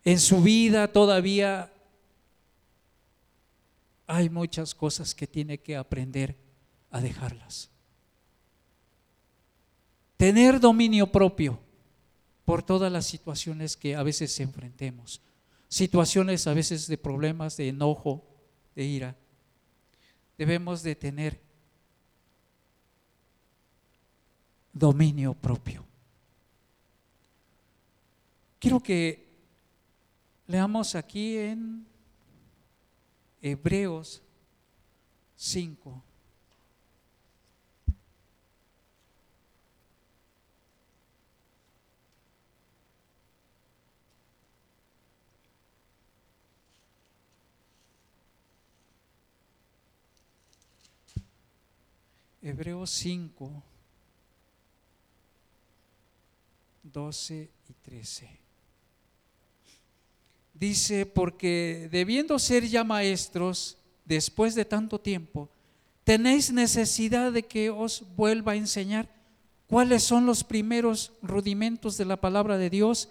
En 0.04 0.20
su 0.20 0.42
vida 0.42 0.92
todavía 0.92 1.72
hay 4.06 4.30
muchas 4.30 4.76
cosas 4.76 5.16
que 5.16 5.28
tiene 5.28 5.60
que 5.60 5.78
aprender 5.78 6.36
a 6.90 7.00
dejarlas 7.00 7.71
tener 10.22 10.60
dominio 10.60 11.12
propio 11.12 11.58
por 12.46 12.62
todas 12.62 12.92
las 12.92 13.08
situaciones 13.08 13.76
que 13.76 13.96
a 13.96 14.04
veces 14.04 14.40
enfrentemos. 14.40 15.20
Situaciones 15.68 16.46
a 16.46 16.54
veces 16.54 16.86
de 16.86 16.96
problemas, 16.96 17.58
de 17.58 17.70
enojo, 17.70 18.24
de 18.76 18.84
ira. 18.84 19.18
Debemos 20.38 20.84
de 20.84 20.94
tener 20.94 21.42
dominio 24.72 25.34
propio. 25.34 25.84
Quiero 28.60 28.80
que 28.80 29.28
leamos 30.46 30.94
aquí 30.94 31.36
en 31.38 31.84
Hebreos 33.42 34.22
5. 35.36 36.11
Hebreos 52.42 52.90
5, 52.90 53.64
12 56.84 57.52
y 57.70 57.74
13. 57.74 58.40
Dice, 60.54 61.06
porque 61.06 61.88
debiendo 61.92 62.40
ser 62.40 62.68
ya 62.68 62.84
maestros, 62.84 63.78
después 64.06 64.56
de 64.56 64.66
tanto 64.66 65.00
tiempo, 65.00 65.50
tenéis 66.04 66.52
necesidad 66.52 67.32
de 67.32 67.44
que 67.44 67.70
os 67.70 68.04
vuelva 68.16 68.54
a 68.54 68.58
enseñar 68.58 69.08
cuáles 69.68 70.04
son 70.04 70.26
los 70.26 70.44
primeros 70.44 71.14
rudimentos 71.22 71.96
de 71.98 72.06
la 72.06 72.20
palabra 72.20 72.58
de 72.58 72.70
Dios 72.72 73.10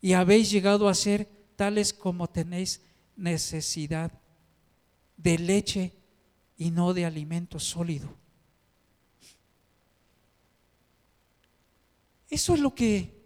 y 0.00 0.14
habéis 0.14 0.50
llegado 0.50 0.88
a 0.88 0.94
ser 0.94 1.28
tales 1.56 1.92
como 1.92 2.26
tenéis 2.26 2.80
necesidad 3.16 4.10
de 5.18 5.38
leche 5.38 5.92
y 6.56 6.70
no 6.70 6.94
de 6.94 7.04
alimento 7.04 7.58
sólido. 7.58 8.19
Eso 12.30 12.54
es 12.54 12.60
lo 12.60 12.74
que 12.74 13.20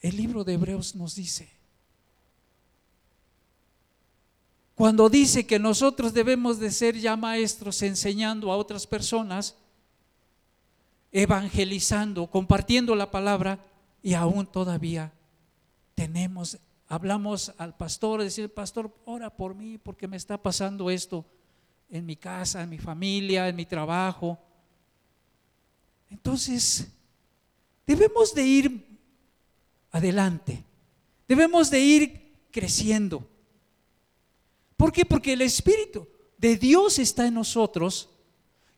el 0.00 0.16
libro 0.16 0.44
de 0.44 0.54
Hebreos 0.54 0.96
nos 0.96 1.14
dice. 1.14 1.48
Cuando 4.74 5.08
dice 5.08 5.46
que 5.46 5.58
nosotros 5.58 6.12
debemos 6.12 6.60
de 6.60 6.70
ser 6.70 6.96
ya 6.96 7.16
maestros 7.16 7.82
enseñando 7.82 8.52
a 8.52 8.56
otras 8.56 8.86
personas, 8.86 9.56
evangelizando, 11.10 12.28
compartiendo 12.28 12.94
la 12.94 13.10
palabra 13.10 13.64
y 14.02 14.14
aún 14.14 14.46
todavía 14.46 15.12
tenemos, 15.94 16.58
hablamos 16.86 17.52
al 17.58 17.76
pastor, 17.76 18.22
decir, 18.22 18.54
pastor, 18.54 18.94
ora 19.04 19.30
por 19.30 19.54
mí 19.54 19.78
porque 19.78 20.06
me 20.06 20.16
está 20.16 20.40
pasando 20.40 20.90
esto 20.90 21.24
en 21.90 22.06
mi 22.06 22.14
casa, 22.14 22.62
en 22.62 22.70
mi 22.70 22.78
familia, 22.78 23.48
en 23.48 23.56
mi 23.56 23.66
trabajo. 23.66 24.38
Entonces, 26.10 26.88
debemos 27.86 28.34
de 28.34 28.44
ir 28.44 28.98
adelante, 29.90 30.64
debemos 31.26 31.70
de 31.70 31.80
ir 31.80 32.28
creciendo. 32.50 33.28
¿Por 34.76 34.92
qué? 34.92 35.04
Porque 35.04 35.32
el 35.32 35.42
Espíritu 35.42 36.06
de 36.36 36.56
Dios 36.56 36.98
está 36.98 37.26
en 37.26 37.34
nosotros 37.34 38.08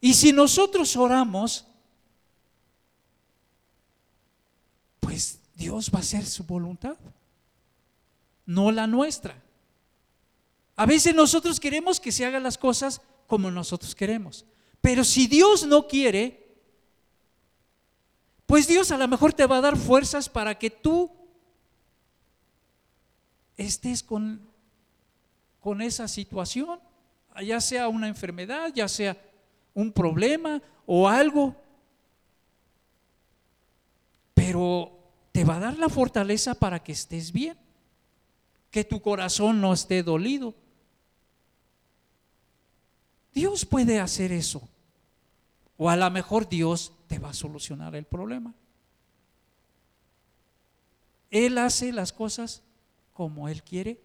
y 0.00 0.14
si 0.14 0.32
nosotros 0.32 0.96
oramos, 0.96 1.66
pues 4.98 5.40
Dios 5.54 5.90
va 5.92 5.98
a 5.98 6.02
hacer 6.02 6.24
su 6.24 6.44
voluntad, 6.44 6.96
no 8.46 8.72
la 8.72 8.86
nuestra. 8.86 9.42
A 10.76 10.86
veces 10.86 11.14
nosotros 11.14 11.60
queremos 11.60 12.00
que 12.00 12.12
se 12.12 12.24
hagan 12.24 12.42
las 12.42 12.56
cosas 12.56 13.02
como 13.26 13.50
nosotros 13.50 13.94
queremos, 13.94 14.46
pero 14.80 15.04
si 15.04 15.26
Dios 15.26 15.66
no 15.66 15.86
quiere, 15.86 16.49
pues 18.50 18.66
Dios 18.66 18.90
a 18.90 18.98
lo 18.98 19.06
mejor 19.06 19.32
te 19.32 19.46
va 19.46 19.58
a 19.58 19.60
dar 19.60 19.76
fuerzas 19.76 20.28
para 20.28 20.58
que 20.58 20.70
tú 20.70 21.08
estés 23.56 24.02
con, 24.02 24.44
con 25.60 25.80
esa 25.80 26.08
situación, 26.08 26.80
ya 27.46 27.60
sea 27.60 27.86
una 27.86 28.08
enfermedad, 28.08 28.72
ya 28.74 28.88
sea 28.88 29.16
un 29.72 29.92
problema 29.92 30.60
o 30.84 31.08
algo. 31.08 31.54
Pero 34.34 34.98
te 35.30 35.44
va 35.44 35.58
a 35.58 35.60
dar 35.60 35.78
la 35.78 35.88
fortaleza 35.88 36.52
para 36.52 36.82
que 36.82 36.90
estés 36.90 37.30
bien, 37.30 37.56
que 38.72 38.82
tu 38.82 39.00
corazón 39.00 39.60
no 39.60 39.72
esté 39.72 40.02
dolido. 40.02 40.56
Dios 43.32 43.64
puede 43.64 44.00
hacer 44.00 44.32
eso. 44.32 44.68
O 45.76 45.88
a 45.88 45.94
lo 45.94 46.10
mejor 46.10 46.48
Dios 46.48 46.92
te 47.10 47.18
va 47.18 47.30
a 47.30 47.34
solucionar 47.34 47.96
el 47.96 48.04
problema. 48.04 48.54
Él 51.28 51.58
hace 51.58 51.92
las 51.92 52.12
cosas 52.12 52.62
como 53.12 53.48
Él 53.48 53.64
quiere, 53.64 54.00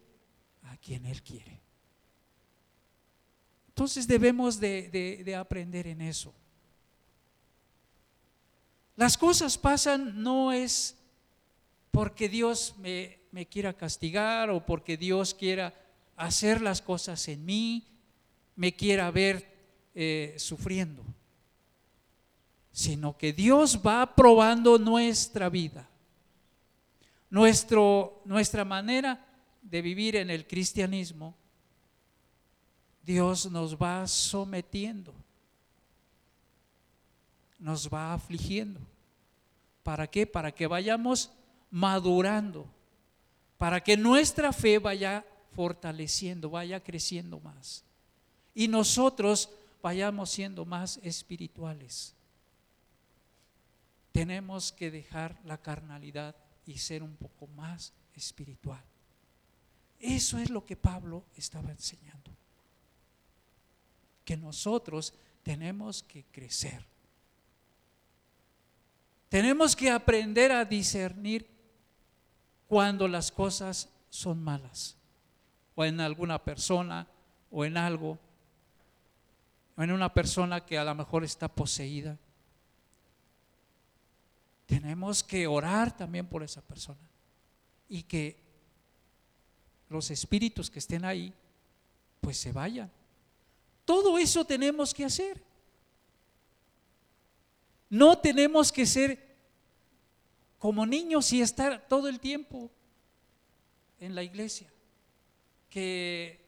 a 0.63 0.75
quien 0.77 1.05
Él 1.05 1.21
quiere. 1.21 1.61
Entonces 3.67 4.07
debemos 4.07 4.59
de, 4.59 5.35
aprender 5.37 5.85
en 5.85 6.01
eso. 6.01 6.33
Las 8.95 9.19
cosas 9.19 9.55
pasan 9.55 10.23
no 10.23 10.51
es 10.51 10.97
porque 11.91 12.27
Dios 12.27 12.73
me, 12.79 13.45
quiera 13.51 13.73
castigar 13.73 14.49
o 14.49 14.65
porque 14.65 14.97
Dios 14.97 15.35
quiera 15.35 15.75
hacer 16.15 16.60
las 16.60 16.81
cosas 16.81 17.27
en 17.27 17.45
mí, 17.45 17.85
me 18.56 18.75
quiera 18.75 19.12
ver 19.12 19.47
eh, 19.93 20.33
sufriendo 20.39 21.06
sino 22.86 23.17
que 23.17 23.33
Dios 23.33 23.81
va 23.83 24.15
probando 24.15 24.77
nuestra 24.77 25.50
vida, 25.50 25.90
nuestro, 27.31 28.21
nuestra 28.25 28.63
manera 28.63 29.25
de 29.63 29.81
vivir 29.81 30.15
en 30.15 30.29
el 30.29 30.46
cristianismo. 30.46 31.33
Dios 33.02 33.50
nos 33.50 33.75
va 33.75 34.06
sometiendo, 34.06 35.15
nos 37.58 37.90
va 37.90 38.13
afligiendo. 38.13 38.79
¿Para 39.81 40.06
qué? 40.06 40.27
Para 40.27 40.52
que 40.52 40.67
vayamos 40.67 41.31
madurando, 41.71 42.67
para 43.58 43.81
que 43.81 43.98
nuestra 43.98 44.54
fe 44.54 44.77
vaya 44.77 45.25
fortaleciendo, 45.56 46.52
vaya 46.52 46.83
creciendo 46.83 47.40
más. 47.40 47.83
Y 48.54 48.67
nosotros 48.67 49.50
vayamos 49.81 50.29
siendo 50.29 50.65
más 50.65 50.98
espirituales 50.98 52.15
tenemos 54.15 54.71
que 54.71 54.91
dejar 54.91 55.37
la 55.43 55.57
carnalidad 55.57 56.37
y 56.65 56.77
ser 56.77 57.03
un 57.03 57.17
poco 57.17 57.47
más 57.47 57.91
espiritual. 58.13 58.81
Eso 59.99 60.37
es 60.37 60.49
lo 60.49 60.65
que 60.65 60.77
Pablo 60.77 61.25
estaba 61.35 61.69
enseñando. 61.69 62.31
que 64.23 64.37
nosotros 64.37 65.13
tenemos 65.43 66.01
que 66.01 66.23
crecer. 66.31 66.83
Tenemos 69.29 69.75
que 69.75 69.91
aprender 69.91 70.51
a 70.51 70.63
discernir 70.65 71.47
cuando 72.67 73.07
las 73.07 73.31
cosas 73.31 73.89
son 74.09 74.41
malas, 74.41 74.95
o 75.75 75.83
en 75.85 75.99
alguna 75.99 76.43
persona, 76.43 77.05
o 77.51 77.65
en 77.65 77.77
algo, 77.77 78.17
o 79.75 79.83
en 79.83 79.91
una 79.91 80.11
persona 80.11 80.65
que 80.65 80.79
a 80.79 80.85
lo 80.85 80.95
mejor 80.95 81.23
está 81.23 81.49
poseída. 81.49 82.17
Tenemos 84.65 85.23
que 85.23 85.47
orar 85.47 85.95
también 85.95 86.27
por 86.27 86.43
esa 86.43 86.61
persona 86.61 87.09
y 87.87 88.03
que 88.03 88.37
los 89.89 90.09
espíritus 90.09 90.69
que 90.69 90.79
estén 90.79 91.05
ahí, 91.05 91.33
pues 92.21 92.37
se 92.37 92.51
vayan. 92.51 92.91
Todo 93.85 94.17
eso 94.17 94.43
tenemos 94.43 94.93
que 94.93 95.05
hacer. 95.05 95.41
No 97.89 98.17
tenemos 98.17 98.71
que 98.71 98.85
ser 98.85 99.23
como 100.57 100.85
niños 100.85 101.31
y 101.31 101.41
estar 101.41 101.87
todo 101.87 102.07
el 102.07 102.19
tiempo 102.19 102.71
en 103.99 104.15
la 104.15 104.23
iglesia. 104.23 104.67
Que 105.69 106.43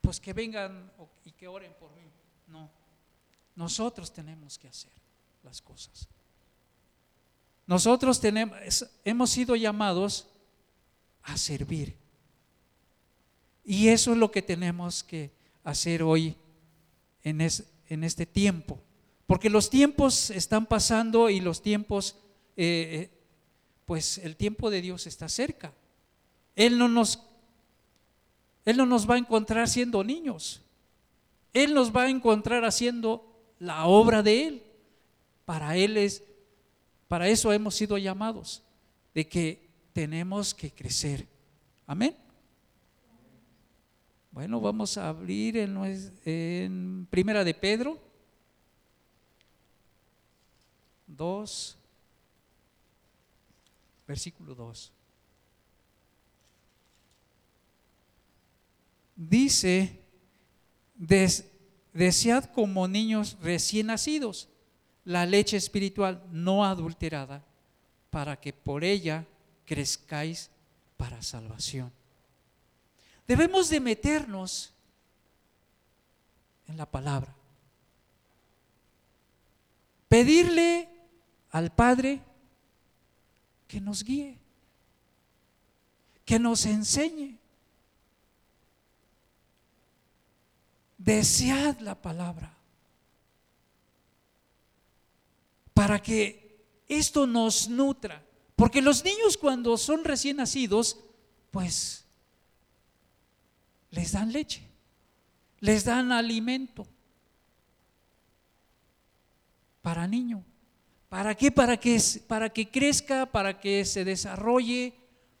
pues 0.00 0.20
que 0.20 0.32
vengan 0.32 0.92
y 1.24 1.32
que 1.32 1.48
oren 1.48 1.72
por 1.74 1.92
mí. 1.92 2.02
No. 2.48 2.70
Nosotros 3.54 4.12
tenemos 4.12 4.58
que 4.58 4.68
hacer 4.68 4.92
las 5.42 5.60
cosas. 5.60 6.08
Nosotros 7.66 8.20
tenemos, 8.20 8.56
hemos 9.04 9.30
sido 9.30 9.56
llamados 9.56 10.28
a 11.22 11.36
servir. 11.36 11.96
Y 13.64 13.88
eso 13.88 14.12
es 14.12 14.18
lo 14.18 14.30
que 14.30 14.42
tenemos 14.42 15.02
que 15.02 15.32
hacer 15.64 16.02
hoy 16.02 16.36
en, 17.24 17.40
en 17.88 18.04
este 18.04 18.24
tiempo. 18.26 18.78
Porque 19.26 19.50
los 19.50 19.68
tiempos 19.68 20.30
están 20.30 20.66
pasando 20.66 21.28
y 21.28 21.40
los 21.40 21.60
tiempos, 21.60 22.16
eh, 22.56 23.10
eh, 23.10 23.10
pues 23.84 24.18
el 24.18 24.36
tiempo 24.36 24.70
de 24.70 24.80
Dios 24.80 25.06
está 25.08 25.28
cerca. 25.28 25.72
Él 26.54 26.78
no 26.78 26.88
nos, 26.88 27.22
Él 28.64 28.76
no 28.76 28.86
nos 28.86 29.10
va 29.10 29.16
a 29.16 29.18
encontrar 29.18 29.68
siendo 29.68 30.04
niños. 30.04 30.62
Él 31.52 31.74
nos 31.74 31.94
va 31.94 32.04
a 32.04 32.10
encontrar 32.10 32.64
haciendo 32.64 33.26
la 33.58 33.86
obra 33.86 34.22
de 34.22 34.46
Él. 34.46 34.62
Para 35.44 35.76
Él 35.76 35.96
es, 35.96 36.22
para 37.08 37.28
eso 37.28 37.52
hemos 37.52 37.74
sido 37.74 37.96
llamados, 37.98 38.62
de 39.14 39.26
que 39.26 39.68
tenemos 39.92 40.54
que 40.54 40.70
crecer. 40.70 41.26
Amén. 41.86 42.16
Bueno, 44.32 44.60
vamos 44.60 44.98
a 44.98 45.08
abrir 45.08 45.56
en, 45.56 47.06
Primera 47.08 47.42
de 47.42 47.54
Pedro 47.54 47.98
2, 51.06 51.78
versículo 54.06 54.54
2. 54.54 54.92
Dice, 59.14 59.98
desead 61.94 62.44
como 62.52 62.86
niños 62.86 63.38
recién 63.40 63.86
nacidos 63.86 64.50
la 65.06 65.24
leche 65.24 65.56
espiritual 65.56 66.22
no 66.32 66.64
adulterada, 66.64 67.42
para 68.10 68.38
que 68.40 68.52
por 68.52 68.82
ella 68.82 69.24
crezcáis 69.64 70.50
para 70.96 71.22
salvación. 71.22 71.92
Debemos 73.26 73.70
de 73.70 73.80
meternos 73.80 74.72
en 76.66 76.76
la 76.76 76.86
palabra. 76.86 77.32
Pedirle 80.08 80.88
al 81.50 81.72
Padre 81.72 82.20
que 83.68 83.80
nos 83.80 84.02
guíe, 84.02 84.38
que 86.24 86.38
nos 86.40 86.66
enseñe. 86.66 87.38
Desead 90.98 91.78
la 91.78 91.94
palabra 91.94 92.55
para 95.86 96.02
que 96.02 96.82
esto 96.88 97.28
nos 97.28 97.68
nutra. 97.68 98.20
Porque 98.56 98.82
los 98.82 99.04
niños 99.04 99.36
cuando 99.36 99.78
son 99.78 100.02
recién 100.02 100.38
nacidos, 100.38 100.98
pues 101.52 102.04
les 103.92 104.10
dan 104.10 104.32
leche, 104.32 104.68
les 105.60 105.84
dan 105.84 106.10
alimento 106.10 106.88
para 109.80 110.08
niño. 110.08 110.44
¿Para 111.08 111.36
qué? 111.36 111.52
Para 111.52 111.76
que, 111.76 112.02
para 112.26 112.52
que 112.52 112.68
crezca, 112.68 113.24
para 113.24 113.60
que 113.60 113.84
se 113.84 114.04
desarrolle 114.04 114.92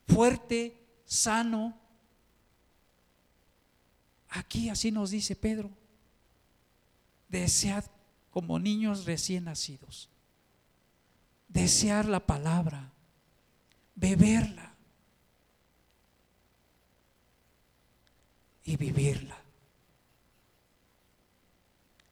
fuerte, 0.06 0.80
sano. 1.04 1.76
Aquí 4.28 4.68
así 4.68 4.92
nos 4.92 5.10
dice 5.10 5.34
Pedro, 5.34 5.72
desead 7.28 7.84
como 8.30 8.60
niños 8.60 9.06
recién 9.06 9.42
nacidos, 9.46 10.08
desear 11.48 12.06
la 12.06 12.20
palabra, 12.20 12.92
beberla 13.94 14.74
y 18.64 18.76
vivirla. 18.76 19.36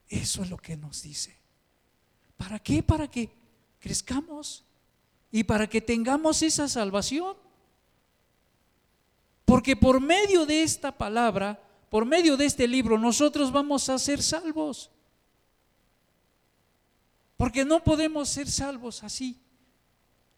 Eso 0.09 0.43
es 0.43 0.49
lo 0.49 0.57
que 0.57 0.77
nos 0.77 1.01
dice. 1.01 1.35
¿Para 2.37 2.59
qué? 2.59 2.83
Para 2.83 3.09
que 3.09 3.29
crezcamos 3.79 4.63
y 5.31 5.43
para 5.43 5.67
que 5.67 5.81
tengamos 5.81 6.41
esa 6.41 6.67
salvación. 6.67 7.35
Porque 9.43 9.75
por 9.75 10.01
medio 10.01 10.45
de 10.45 10.63
esta 10.63 10.91
palabra, 10.91 11.61
por 11.89 12.05
medio 12.05 12.37
de 12.37 12.45
este 12.45 12.67
libro, 12.67 12.97
nosotros 12.97 13.51
vamos 13.51 13.89
a 13.89 13.99
ser 13.99 14.21
salvos. 14.23 14.89
Porque 17.37 17.65
no 17.65 17.83
podemos 17.83 18.29
ser 18.29 18.49
salvos 18.49 19.03
así. 19.03 19.39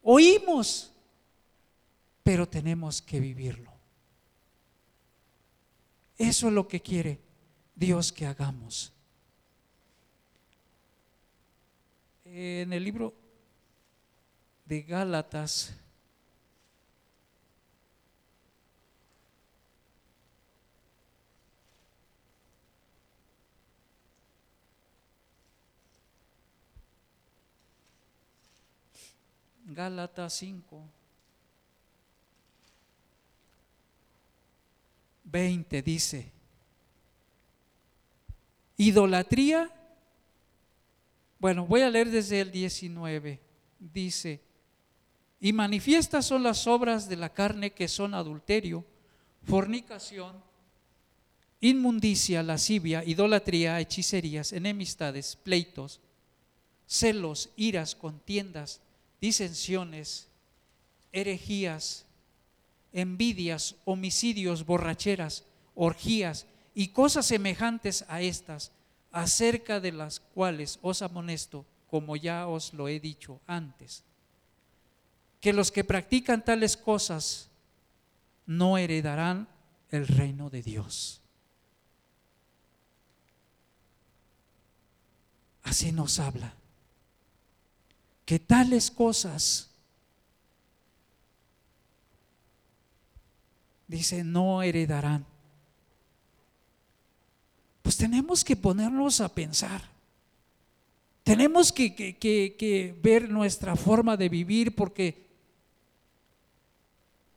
Oímos, 0.01 0.91
pero 2.23 2.47
tenemos 2.47 3.01
que 3.01 3.19
vivirlo. 3.19 3.71
Eso 6.17 6.47
es 6.47 6.53
lo 6.53 6.67
que 6.67 6.81
quiere 6.81 7.19
Dios 7.75 8.11
que 8.11 8.25
hagamos. 8.25 8.93
en 12.39 12.71
el 12.71 12.83
libro 12.83 13.15
de 14.65 14.83
Gálatas, 14.83 15.75
Gálatas 29.68 30.34
5, 30.34 30.82
20 35.26 35.82
dice, 35.82 36.32
idolatría 38.78 39.72
bueno, 41.39 41.65
voy 41.65 41.82
a 41.82 41.89
leer 41.89 42.09
desde 42.09 42.41
el 42.41 42.51
19. 42.51 43.39
Dice, 43.80 44.41
y 45.39 45.53
manifiestas 45.53 46.26
son 46.26 46.43
las 46.43 46.65
obras 46.65 47.07
de 47.07 47.15
la 47.15 47.32
carne 47.32 47.72
que 47.72 47.88
son 47.88 48.15
adulterio, 48.15 48.84
fornicación, 49.43 50.41
inmundicia, 51.61 52.41
lascivia, 52.41 53.03
idolatría, 53.03 53.80
hechicerías, 53.80 54.51
enemistades, 54.51 55.36
pleitos, 55.36 56.01
celos, 56.88 57.51
iras, 57.55 57.93
contiendas, 57.93 58.82
disensiones, 59.20 60.28
herejías, 61.11 62.05
envidias, 62.93 63.76
homicidios, 63.86 64.65
borracheras, 64.65 65.43
orgías 65.76 66.47
y 66.74 66.89
cosas 66.89 67.26
semejantes 67.26 68.05
a 68.07 68.22
estas 68.22 68.72
acerca 69.11 69.80
de 69.80 69.91
las 69.91 70.20
cuales 70.20 70.80
os 70.82 71.01
amonesto, 71.01 71.65
como 71.89 72.15
ya 72.15 72.47
os 72.47 72.74
lo 72.74 72.88
he 72.88 72.99
dicho 72.99 73.39
antes, 73.47 74.03
que 75.39 75.53
los 75.53 75.72
que 75.72 75.84
practican 75.84 76.43
tales 76.43 76.76
cosas 76.78 77.49
no 78.45 78.78
heredarán 78.78 79.47
el 79.89 80.07
reino 80.07 80.49
de 80.49 80.61
Dios. 80.61 81.22
Así 85.63 85.91
nos 85.91 86.20
habla, 86.20 86.53
que 88.28 88.38
tales 88.38 88.91
cosas, 88.91 89.71
dice, 93.88 94.23
no 94.23 94.61
heredarán 94.61 95.25
pues 97.88 97.95
tenemos 97.95 98.43
que 98.43 98.57
ponernos 98.57 99.21
a 99.21 99.34
pensar. 99.34 99.82
Tenemos 101.23 101.71
que, 101.71 101.95
que, 101.95 102.99
ver 103.01 103.30
nuestra 103.30 103.78
forma 103.78 104.17
de 104.17 104.28
vivir 104.28 104.75
porque 104.75 105.25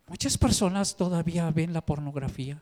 muchas 0.08 0.36
personas 0.36 0.96
todavía 0.96 1.48
ven 1.52 1.72
la 1.72 1.86
pornografía, 1.86 2.60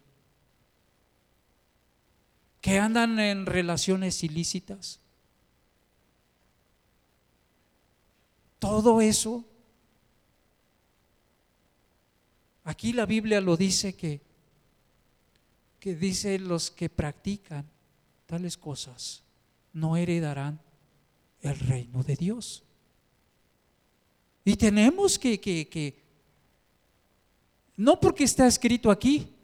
que 2.60 2.78
andan 2.78 3.18
en 3.20 3.46
relaciones 3.46 4.22
ilícitas. 4.22 5.00
Todo 8.58 9.00
eso, 9.00 9.44
aquí 12.64 12.92
la 12.92 13.06
Biblia 13.06 13.40
lo 13.40 13.56
dice 13.56 13.94
que, 13.94 14.20
que 15.78 15.94
dice 15.94 16.38
los 16.38 16.70
que 16.70 16.88
practican 16.88 17.68
tales 18.26 18.56
cosas 18.56 19.22
no 19.72 19.96
heredarán 19.96 20.60
el 21.40 21.58
reino 21.58 22.02
de 22.02 22.16
Dios. 22.16 22.64
Y 24.44 24.56
tenemos 24.56 25.18
que, 25.18 25.38
que, 25.40 26.02
no 27.76 28.00
porque 28.00 28.24
está 28.24 28.46
escrito 28.46 28.90
aquí, 28.90 29.34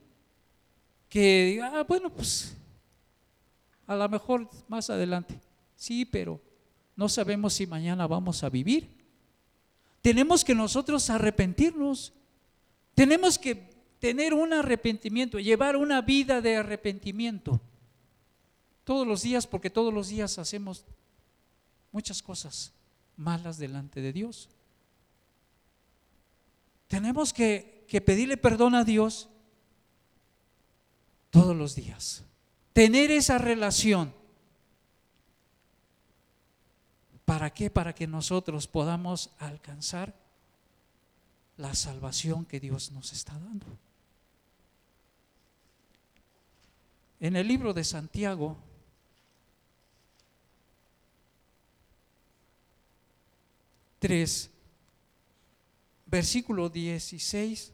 que, 1.09 1.61
ah, 1.63 1.85
bueno, 1.87 2.11
pues 2.11 2.57
a 3.87 3.95
lo 3.95 4.09
mejor 4.09 4.49
más 4.67 4.91
adelante, 4.91 5.39
sí, 5.77 6.05
pero 6.05 6.41
no 6.97 7.09
sabemos 7.09 7.55
si 7.55 7.67
mañana 7.67 8.07
vamos 8.07 8.43
a 8.43 8.49
vivir. 8.49 9.04
Tenemos 10.05 10.45
que 10.45 10.55
nosotros 10.55 11.09
arrepentirnos, 11.09 12.13
tenemos 12.95 13.39
que 13.39 13.71
tener 13.99 14.35
un 14.35 14.53
arrepentimiento, 14.53 15.39
llevar 15.39 15.77
una 15.79 16.03
vida 16.03 16.43
de 16.43 16.57
arrepentimiento 16.57 17.59
todos 18.85 19.07
los 19.07 19.23
días, 19.23 19.47
porque 19.47 19.71
todos 19.71 19.95
los 19.95 20.09
días 20.09 20.39
hacemos 20.39 20.85
muchas 21.91 22.23
cosas 22.23 22.75
malas 23.17 23.57
delante 23.57 24.03
de 24.03 24.13
Dios. 24.13 24.51
Tenemos 26.87 27.33
que, 27.33 27.87
pedirle 28.05 28.37
perdón 28.37 28.75
a 28.75 28.85
Dios 28.85 29.31
todos 31.31 31.57
los 31.57 31.75
días. 31.75 32.25
Tener 32.75 33.11
esa 33.11 33.39
relación. 33.39 34.13
¿Para 37.25 37.53
qué? 37.53 37.71
Para 37.71 37.95
que 37.95 38.07
nosotros 38.07 38.67
podamos 38.69 39.31
alcanzar 39.39 40.15
la 41.57 41.75
salvación 41.75 42.45
que 42.45 42.61
Dios 42.61 42.93
nos 42.93 43.13
está 43.13 43.33
dando. 43.39 43.67
En 47.21 47.37
el 47.37 47.49
libro 47.49 47.73
de 47.73 47.85
Santiago, 47.85 48.59
versículo 56.07 56.69
16, 56.69 57.73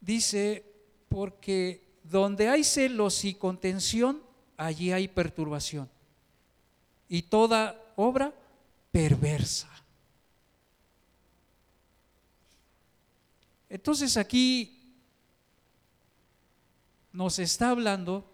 dice, 0.00 0.64
porque 1.08 1.98
donde 2.02 2.48
hay 2.48 2.64
celos 2.64 3.24
y 3.24 3.34
contención, 3.34 4.22
allí 4.56 4.92
hay 4.92 5.08
perturbación. 5.08 5.90
Y 7.12 7.20
toda 7.20 7.78
obra 7.94 8.32
perversa. 8.90 9.68
Entonces 13.68 14.16
aquí 14.16 14.96
nos 17.12 17.38
está 17.38 17.68
hablando 17.68 18.24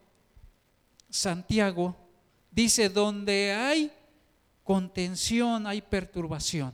Santiago, 1.11 1.97
dice, 2.53 2.89
donde 2.89 3.53
hay 3.53 3.93
contención, 4.63 5.67
hay 5.67 5.83
perturbación. 5.83 6.73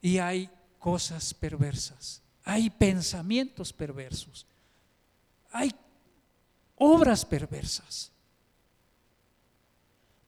Y 0.00 0.16
hay 0.16 0.48
cosas 0.78 1.34
perversas, 1.34 2.22
hay 2.42 2.70
pensamientos 2.70 3.70
perversos, 3.70 4.46
hay 5.50 5.74
obras 6.76 7.26
perversas. 7.26 8.12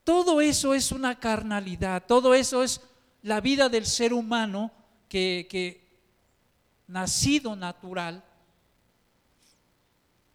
Todo 0.04 0.40
eso 0.40 0.74
es 0.74 0.92
una 0.92 1.18
carnalidad, 1.18 2.04
todo 2.06 2.34
eso 2.34 2.62
es 2.62 2.80
la 3.22 3.40
vida 3.40 3.68
del 3.68 3.86
ser 3.86 4.12
humano 4.12 4.72
que, 5.08 5.46
que 5.50 5.90
nacido 6.86 7.54
natural, 7.54 8.24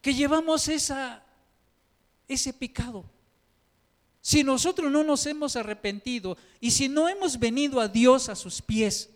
que 0.02 0.14
llevamos 0.14 0.68
esa, 0.68 1.24
ese 2.28 2.54
pecado. 2.54 3.06
Si 4.22 4.44
nosotros 4.44 4.92
no 4.92 5.04
nos 5.04 5.26
hemos 5.26 5.56
arrepentido 5.56 6.38
y 6.60 6.72
si 6.72 6.90
no 6.90 7.08
hemos 7.08 7.38
venido 7.38 7.80
a 7.80 7.88
Dios 7.88 8.30
a 8.30 8.36
sus 8.36 8.62
pies, 8.62 9.10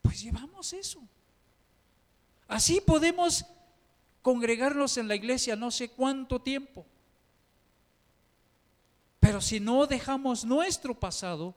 pues 0.00 0.22
llevamos 0.22 0.72
eso. 0.72 1.02
Así 2.46 2.80
podemos 2.80 3.44
congregarnos 4.22 4.96
en 4.96 5.08
la 5.08 5.16
iglesia 5.16 5.56
no 5.56 5.70
sé 5.70 5.90
cuánto 5.90 6.40
tiempo. 6.40 6.86
Pero 9.24 9.40
si 9.40 9.58
no 9.58 9.86
dejamos 9.86 10.44
nuestro 10.44 10.94
pasado, 10.94 11.54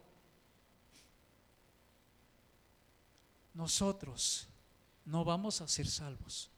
nosotros 3.53 4.47
no 5.05 5.25
vamos 5.25 5.61
a 5.61 5.67
ser 5.67 5.87
salvos 5.87 6.49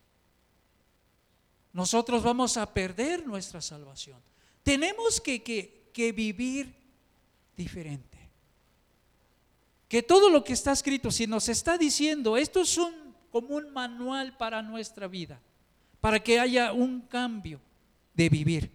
nosotros 1.73 2.23
vamos 2.23 2.57
a 2.57 2.73
perder 2.73 3.25
nuestra 3.25 3.61
salvación. 3.61 4.19
Tenemos 4.63 5.21
que, 5.21 5.91
vivir 6.15 6.73
diferente. 7.55 8.17
Que 9.87 10.03
todo 10.03 10.29
lo 10.29 10.43
que 10.43 10.53
está 10.53 10.71
escrito, 10.71 11.11
si 11.11 11.27
nos 11.27 11.49
está 11.49 11.77
diciendo, 11.77 12.37
esto 12.37 12.61
es 12.61 12.77
un, 12.77 13.15
como 13.31 13.55
un 13.55 13.71
manual 13.73 14.35
para 14.37 14.61
nuestra 14.61 15.07
vida, 15.07 15.41
para 15.99 16.21
que 16.21 16.39
haya 16.39 16.73
un 16.73 17.01
cambio 17.01 17.59
de 18.13 18.29
vivir, 18.29 18.71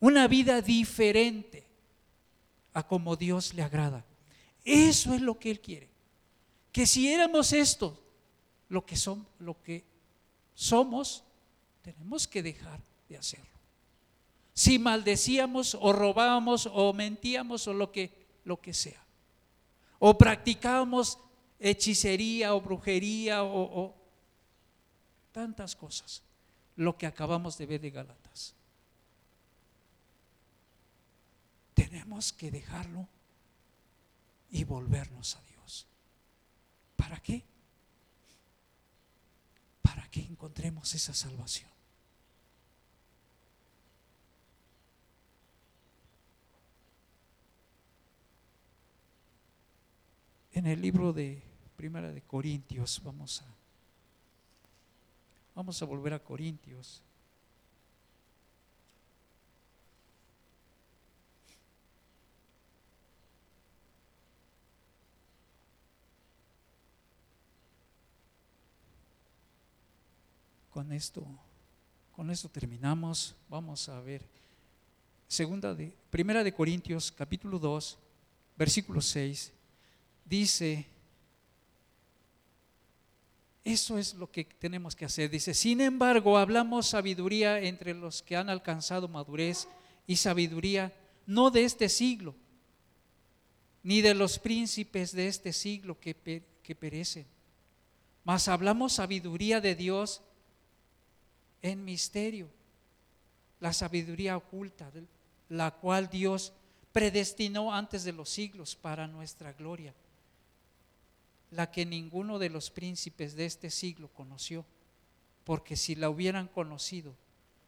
una 0.00 0.28
vida 0.28 0.62
diferente 0.62 1.66
a 2.72 2.86
como 2.86 3.16
Dios 3.16 3.54
le 3.54 3.62
agrada. 3.62 4.04
Eso 4.64 5.14
es 5.14 5.20
lo 5.20 5.38
que 5.38 5.50
Él 5.50 5.60
quiere. 5.60 5.88
Que 6.72 6.86
si 6.86 7.12
éramos 7.12 7.52
esto, 7.52 7.98
lo 8.68 8.84
que, 8.84 8.96
son, 8.96 9.26
lo 9.38 9.60
que 9.62 9.84
somos, 10.54 11.24
tenemos 11.82 12.28
que 12.28 12.42
dejar 12.42 12.80
de 13.08 13.16
hacerlo. 13.16 13.46
Si 14.52 14.78
maldecíamos 14.78 15.76
o 15.80 15.92
robábamos 15.92 16.68
o 16.72 16.92
mentíamos 16.92 17.66
o 17.66 17.72
lo 17.72 17.90
que, 17.90 18.26
lo 18.44 18.60
que 18.60 18.74
sea. 18.74 19.02
O 19.98 20.18
practicábamos 20.18 21.18
hechicería 21.58 22.54
o 22.54 22.60
brujería 22.60 23.42
o, 23.42 23.84
o 23.84 23.94
tantas 25.32 25.74
cosas. 25.74 26.22
Lo 26.76 26.96
que 26.96 27.06
acabamos 27.06 27.56
de 27.58 27.66
ver 27.66 27.80
de 27.80 27.90
Galatas. 27.90 28.27
Tenemos 31.78 32.32
que 32.32 32.50
dejarlo 32.50 33.06
y 34.50 34.64
volvernos 34.64 35.36
a 35.36 35.42
Dios. 35.42 35.86
¿Para 36.96 37.20
qué? 37.20 37.44
Para 39.80 40.10
que 40.10 40.20
encontremos 40.20 40.92
esa 40.94 41.14
salvación. 41.14 41.70
en 50.58 50.66
el 50.66 50.80
libro 50.80 51.12
de 51.12 51.40
Primera 51.76 52.10
de 52.10 52.20
Corintios, 52.20 53.00
vamos 53.04 53.42
a 53.42 53.44
vamos 55.54 55.80
a 55.80 55.84
volver 55.84 56.14
a 56.14 56.18
Corintios. 56.18 57.00
Con 70.78 70.92
esto 70.92 71.26
con 72.12 72.30
esto 72.30 72.48
terminamos. 72.48 73.34
Vamos 73.48 73.88
a 73.88 74.00
ver 74.00 74.22
segunda 75.26 75.74
de 75.74 75.92
Primera 76.08 76.44
de 76.44 76.54
Corintios 76.54 77.10
capítulo 77.10 77.58
2, 77.58 77.98
versículo 78.56 79.00
6 79.00 79.52
dice, 80.24 80.86
eso 83.64 83.98
es 83.98 84.14
lo 84.14 84.30
que 84.30 84.44
tenemos 84.44 84.94
que 84.94 85.04
hacer. 85.04 85.28
Dice, 85.28 85.52
sin 85.52 85.80
embargo, 85.80 86.38
hablamos 86.38 86.86
sabiduría 86.86 87.58
entre 87.58 87.92
los 87.92 88.22
que 88.22 88.36
han 88.36 88.48
alcanzado 88.48 89.08
madurez 89.08 89.66
y 90.06 90.14
sabiduría 90.14 90.92
no 91.26 91.50
de 91.50 91.64
este 91.64 91.88
siglo, 91.88 92.36
ni 93.82 94.00
de 94.00 94.14
los 94.14 94.38
príncipes 94.38 95.10
de 95.10 95.26
este 95.26 95.52
siglo 95.52 95.98
que, 95.98 96.14
que 96.62 96.74
perecen, 96.76 97.26
mas 98.22 98.46
hablamos 98.46 98.92
sabiduría 98.92 99.60
de 99.60 99.74
Dios 99.74 100.22
en 101.62 101.84
misterio, 101.84 102.48
la 103.60 103.72
sabiduría 103.72 104.36
oculta, 104.36 104.90
la 105.48 105.70
cual 105.72 106.08
Dios 106.08 106.52
predestinó 106.92 107.74
antes 107.74 108.04
de 108.04 108.12
los 108.12 108.28
siglos 108.28 108.76
para 108.76 109.06
nuestra 109.06 109.52
gloria, 109.52 109.94
la 111.50 111.70
que 111.70 111.86
ninguno 111.86 112.38
de 112.38 112.50
los 112.50 112.70
príncipes 112.70 113.34
de 113.34 113.46
este 113.46 113.70
siglo 113.70 114.08
conoció, 114.08 114.64
porque 115.44 115.76
si 115.76 115.94
la 115.94 116.10
hubieran 116.10 116.48
conocido, 116.48 117.14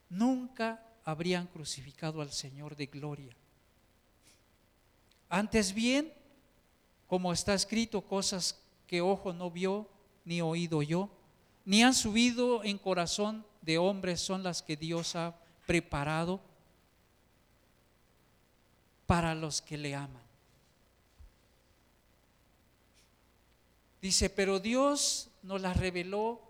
nunca 0.09 0.85
habrían 1.05 1.47
crucificado 1.47 2.21
al 2.21 2.31
Señor 2.33 2.77
de 2.77 2.87
gloria. 2.87 3.35
Antes 5.29 5.73
bien, 5.73 6.13
como 7.07 7.33
está 7.33 7.55
escrito, 7.55 8.03
cosas 8.03 8.61
que 8.87 9.01
ojo 9.01 9.33
no 9.33 9.51
vio, 9.51 9.89
ni 10.25 10.43
oído 10.43 10.83
yo, 10.83 11.09
ni 11.65 11.83
han 11.83 11.95
subido 11.95 12.63
en 12.65 12.79
corazón 12.79 13.45
de 13.61 13.79
hombres 13.79 14.21
son 14.21 14.43
las 14.43 14.63
que 14.63 14.77
Dios 14.77 15.17
ha 15.17 15.35
preparado 15.67 16.41
para 19.07 19.35
los 19.35 19.61
que 19.61 19.77
le 19.77 19.95
aman. 19.95 20.23
Dice, 24.01 24.31
pero 24.31 24.61
Dios 24.61 25.29
nos 25.43 25.61
las 25.61 25.77
reveló 25.77 26.41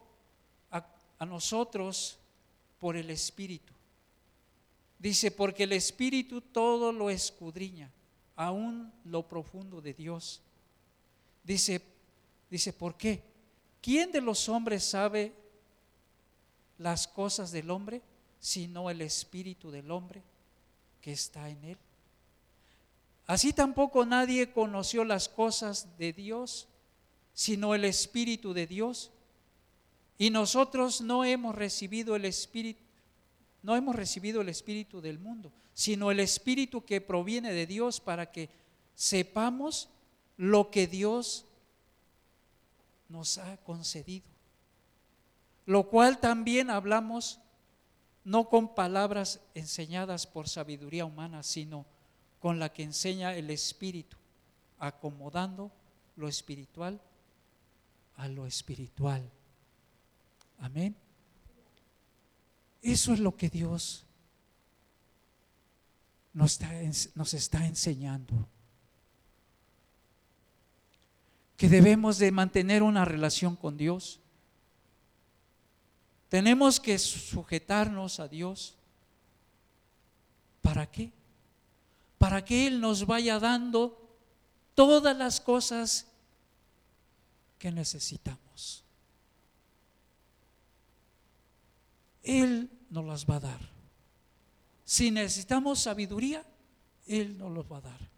a, 0.70 0.86
a, 1.18 1.26
nosotros 1.26 2.18
por 2.78 2.96
el 2.96 3.11
Espíritu. 3.11 3.72
Dice, 4.98 5.30
porque 5.30 5.64
el 5.64 5.72
Espíritu 5.72 6.40
todo 6.40 6.92
lo 6.92 7.11
escudriña, 7.11 7.90
aún 8.36 8.92
lo 9.04 9.26
profundo 9.26 9.80
de 9.80 9.94
Dios. 9.94 10.40
Dice, 11.42 11.80
dice, 12.48 12.72
¿por 12.72 12.96
qué? 12.96 13.22
¿Quién 13.80 14.12
de 14.12 14.20
los 14.20 14.48
hombres 14.48 14.84
sabe 14.84 15.32
las 16.81 17.07
cosas 17.07 17.53
del 17.53 17.70
hombre 17.70 18.03
sino 18.41 18.89
el 18.89 19.03
Espíritu 19.03 19.70
del 19.70 19.91
hombre 19.91 20.22
que 21.01 21.12
está 21.12 21.49
en 21.49 21.62
él? 21.64 21.78
Así 23.26 23.53
tampoco 23.53 24.05
nadie 24.05 24.51
conoció 24.51 25.05
las 25.05 25.28
cosas 25.28 25.97
de 25.99 26.12
Dios, 26.12 26.66
sino 27.33 27.74
el 27.76 27.85
Espíritu 27.85 28.53
de 28.55 28.66
Dios. 28.66 29.12
Y 30.18 30.31
nosotros 30.31 31.01
no 31.01 31.24
hemos 31.24 31.55
recibido 31.55 32.16
el 32.16 32.24
Espíritu, 32.24 32.83
no 33.62 33.76
hemos 33.76 33.95
recibido 33.95 34.41
el 34.41 34.49
Espíritu 34.49 35.01
del 35.01 35.18
mundo, 35.18 35.53
sino 35.74 36.11
el 36.11 36.18
Espíritu 36.18 36.85
que 36.85 37.01
proviene 37.01 37.53
de 37.53 37.66
Dios 37.66 38.01
para 38.01 38.33
que 38.33 38.51
sepamos 38.95 39.89
lo 40.37 40.70
que 40.70 40.87
Dios 40.87 41.45
nos 43.09 43.39
ha 43.39 43.59
concedido. 43.59 44.30
Lo 45.70 45.84
cual 45.84 46.18
también 46.18 46.68
hablamos 46.68 47.38
no 48.24 48.48
con 48.48 48.74
palabras 48.74 49.38
enseñadas 49.54 50.26
por 50.26 50.48
sabiduría 50.48 51.04
humana, 51.04 51.44
sino 51.44 51.86
con 52.40 52.58
la 52.58 52.72
que 52.72 52.82
enseña 52.82 53.36
el 53.36 53.50
Espíritu, 53.50 54.16
acomodando 54.80 55.70
lo 56.16 56.26
espiritual 56.26 57.00
a 58.16 58.26
lo 58.26 58.46
espiritual. 58.46 59.30
Amén. 60.58 60.96
Eso 62.82 63.12
es 63.12 63.20
lo 63.20 63.36
que 63.36 63.48
Dios 63.48 64.04
nos 66.32 66.60
está, 67.32 67.64
enseñando. 67.64 68.48
Que 71.56 71.68
debemos 71.68 72.18
de 72.18 72.32
mantener 72.32 72.82
una 72.82 73.04
relación 73.04 73.54
con 73.54 73.76
Dios. 73.76 74.18
Tenemos 76.31 76.81
que 76.81 76.99
sujetarnos 76.99 78.18
a 78.20 78.28
Dios. 78.28 78.74
¿Para 80.62 80.91
qué? 80.91 81.12
para 82.20 82.45
que 82.45 82.66
Él 82.66 82.83
nos 82.83 83.07
vaya 83.07 83.39
dando 83.39 83.99
todas 84.74 85.16
las 85.16 85.41
cosas 85.41 86.07
que 87.59 87.72
necesitamos. 87.72 88.85
Él 92.22 92.70
nos 92.91 93.07
las 93.07 93.24
va 93.24 93.37
a 93.37 93.41
dar. 93.41 93.61
Si 94.85 95.11
necesitamos 95.11 95.81
sabiduría, 95.81 96.45
Él 97.07 97.39
nos 97.39 97.51
los 97.53 97.64
va 97.72 97.78
a 97.78 97.81
dar. 97.81 98.11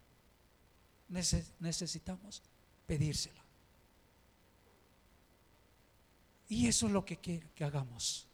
necesitamos 1.59 2.43
pedírsela. 2.85 3.42
Y 6.53 6.67
eso 6.67 6.85
es 6.85 6.91
lo 6.91 7.03
que 7.03 7.17
quiere 7.17 7.49
que 7.55 7.63
hagamos. 7.63 8.27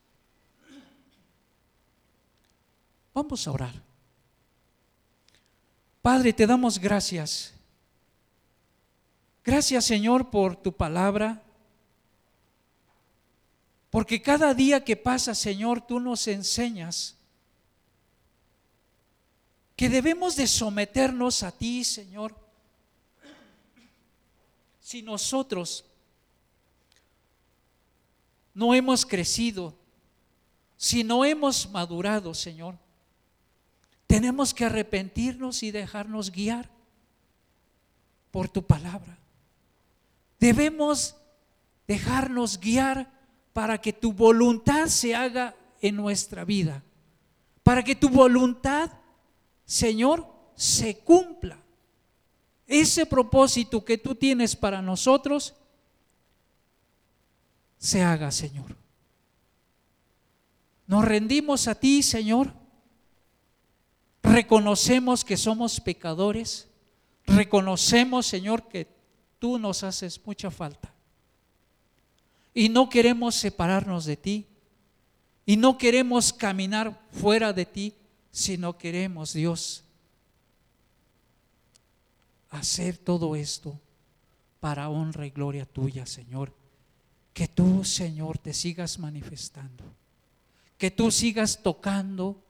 Vamos 3.13 3.47
a 3.47 3.51
orar. 3.51 3.81
Padre, 6.01 6.33
te 6.33 6.45
damos 6.45 6.79
gracias. 6.79 7.53
Gracias 9.41 9.85
Señor 9.85 10.29
por 10.29 10.57
tu 10.57 10.73
palabra. 10.73 11.41
Porque 13.89 14.21
cada 14.21 14.53
día 14.53 14.83
que 14.83 14.97
pasa, 14.97 15.33
Señor, 15.33 15.79
tú 15.79 16.01
nos 16.01 16.27
enseñas 16.27 17.15
que 19.77 19.87
debemos 19.87 20.35
de 20.35 20.45
someternos 20.45 21.41
a 21.41 21.53
ti, 21.53 21.85
Señor. 21.85 22.35
Si 24.81 25.01
nosotros 25.03 25.88
no 28.53 28.73
hemos 28.73 29.05
crecido, 29.05 29.75
si 30.77 31.03
no 31.03 31.25
hemos 31.25 31.69
madurado, 31.69 32.33
Señor, 32.33 32.77
tenemos 34.07 34.53
que 34.53 34.65
arrepentirnos 34.65 35.61
y 35.61 35.71
dejarnos 35.71 36.31
guiar 36.31 36.69
por 38.31 38.47
tu 38.49 38.63
palabra. 38.63 39.19
Debemos 40.39 41.15
dejarnos 41.87 42.59
guiar 42.59 43.11
para 43.53 43.79
que 43.79 43.91
tu 43.91 44.13
voluntad 44.13 44.87
se 44.87 45.13
haga 45.15 45.55
en 45.81 45.95
nuestra 45.95 46.45
vida. 46.45 46.83
Para 47.63 47.83
que 47.83 47.95
tu 47.95 48.09
voluntad, 48.09 48.91
Señor, 49.65 50.27
se 50.55 50.99
cumpla. 50.99 51.57
Ese 52.65 53.05
propósito 53.05 53.83
que 53.83 53.97
tú 53.97 54.15
tienes 54.15 54.55
para 54.55 54.81
nosotros 54.81 55.55
se 57.79 58.03
haga, 58.03 58.29
Señor. 58.29 58.75
Nos 60.85 61.03
rendimos 61.03 61.67
a 61.67 61.73
ti, 61.73 62.03
Señor 62.03 62.53
reconocemos 64.23 65.23
que 65.25 65.37
somos 65.37 65.79
pecadores, 65.79 66.67
reconocemos, 67.25 68.25
Señor, 68.25 68.67
que 68.67 68.87
tú 69.39 69.59
nos 69.59 69.83
haces 69.83 70.21
mucha 70.25 70.51
falta. 70.51 70.93
Y 72.53 72.69
no 72.69 72.89
queremos 72.89 73.35
separarnos 73.35 74.05
de 74.05 74.17
ti, 74.17 74.45
y 75.45 75.57
no 75.57 75.77
queremos 75.77 76.31
caminar 76.31 76.99
fuera 77.11 77.53
de 77.53 77.65
ti, 77.65 77.95
sino 78.31 78.77
queremos, 78.77 79.33
Dios, 79.33 79.83
hacer 82.49 82.97
todo 82.97 83.35
esto 83.35 83.79
para 84.59 84.89
honra 84.89 85.25
y 85.25 85.31
gloria 85.31 85.65
tuya, 85.65 86.05
Señor. 86.05 86.53
Que 87.39 87.47
tú, 87.47 87.85
Señor, 87.85 88.37
te 88.37 88.53
sigas 88.53 88.99
manifestando, 88.99 89.85
que 90.77 90.91
tú 90.91 91.09
sigas 91.09 91.63
tocando 91.63 92.43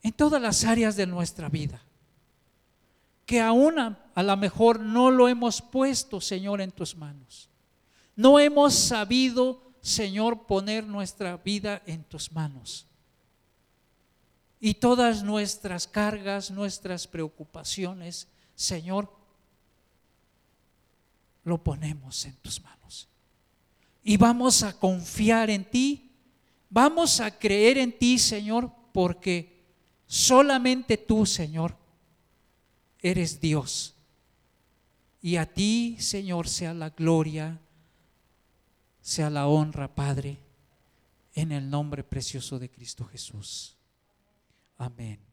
en 0.00 0.14
todas 0.14 0.40
las 0.40 0.64
áreas 0.64 0.96
de 0.96 1.06
nuestra 1.06 1.50
vida. 1.50 1.82
Que 3.26 3.38
aún 3.38 3.78
a, 3.78 4.02
a 4.14 4.22
lo 4.22 4.34
mejor 4.38 4.80
no 4.80 5.10
lo 5.10 5.28
hemos 5.28 5.60
puesto, 5.60 6.22
Señor, 6.22 6.62
en 6.62 6.72
tus 6.72 6.96
manos. 6.96 7.50
No 8.16 8.40
hemos 8.40 8.72
sabido, 8.72 9.60
Señor, 9.82 10.46
poner 10.46 10.86
nuestra 10.86 11.36
vida 11.36 11.82
en 11.84 12.02
tus 12.04 12.32
manos. 12.32 12.86
Y 14.58 14.72
todas 14.72 15.22
nuestras 15.22 15.86
cargas, 15.86 16.50
nuestras 16.50 17.06
preocupaciones, 17.06 18.26
Señor, 18.54 19.14
lo 21.44 21.62
ponemos 21.62 22.24
en 22.24 22.36
tus 22.36 22.58
manos. 22.62 22.79
Y 24.02 24.16
vamos 24.16 24.62
a 24.62 24.72
confiar 24.72 25.50
en 25.50 25.64
ti, 25.64 26.10
vamos 26.68 27.20
a 27.20 27.30
creer 27.30 27.78
en 27.78 27.96
ti, 27.96 28.18
Señor, 28.18 28.72
porque 28.92 29.60
Solamente 30.10 30.96
tú, 30.96 31.24
Señor, 31.24 31.76
eres 32.98 33.40
Dios. 33.40 33.94
Y 35.22 35.36
a 35.36 35.46
ti, 35.46 35.96
Señor, 36.00 36.48
sea 36.48 36.74
la 36.74 36.90
gloria, 36.90 37.60
sea 39.00 39.30
la 39.30 39.46
honra, 39.46 39.94
Padre, 39.94 40.40
en 41.32 41.52
el 41.52 41.70
nombre 41.70 42.02
precioso 42.02 42.58
de 42.58 42.68
Cristo 42.68 43.04
Jesús. 43.04 43.76
Amén. 44.76 45.29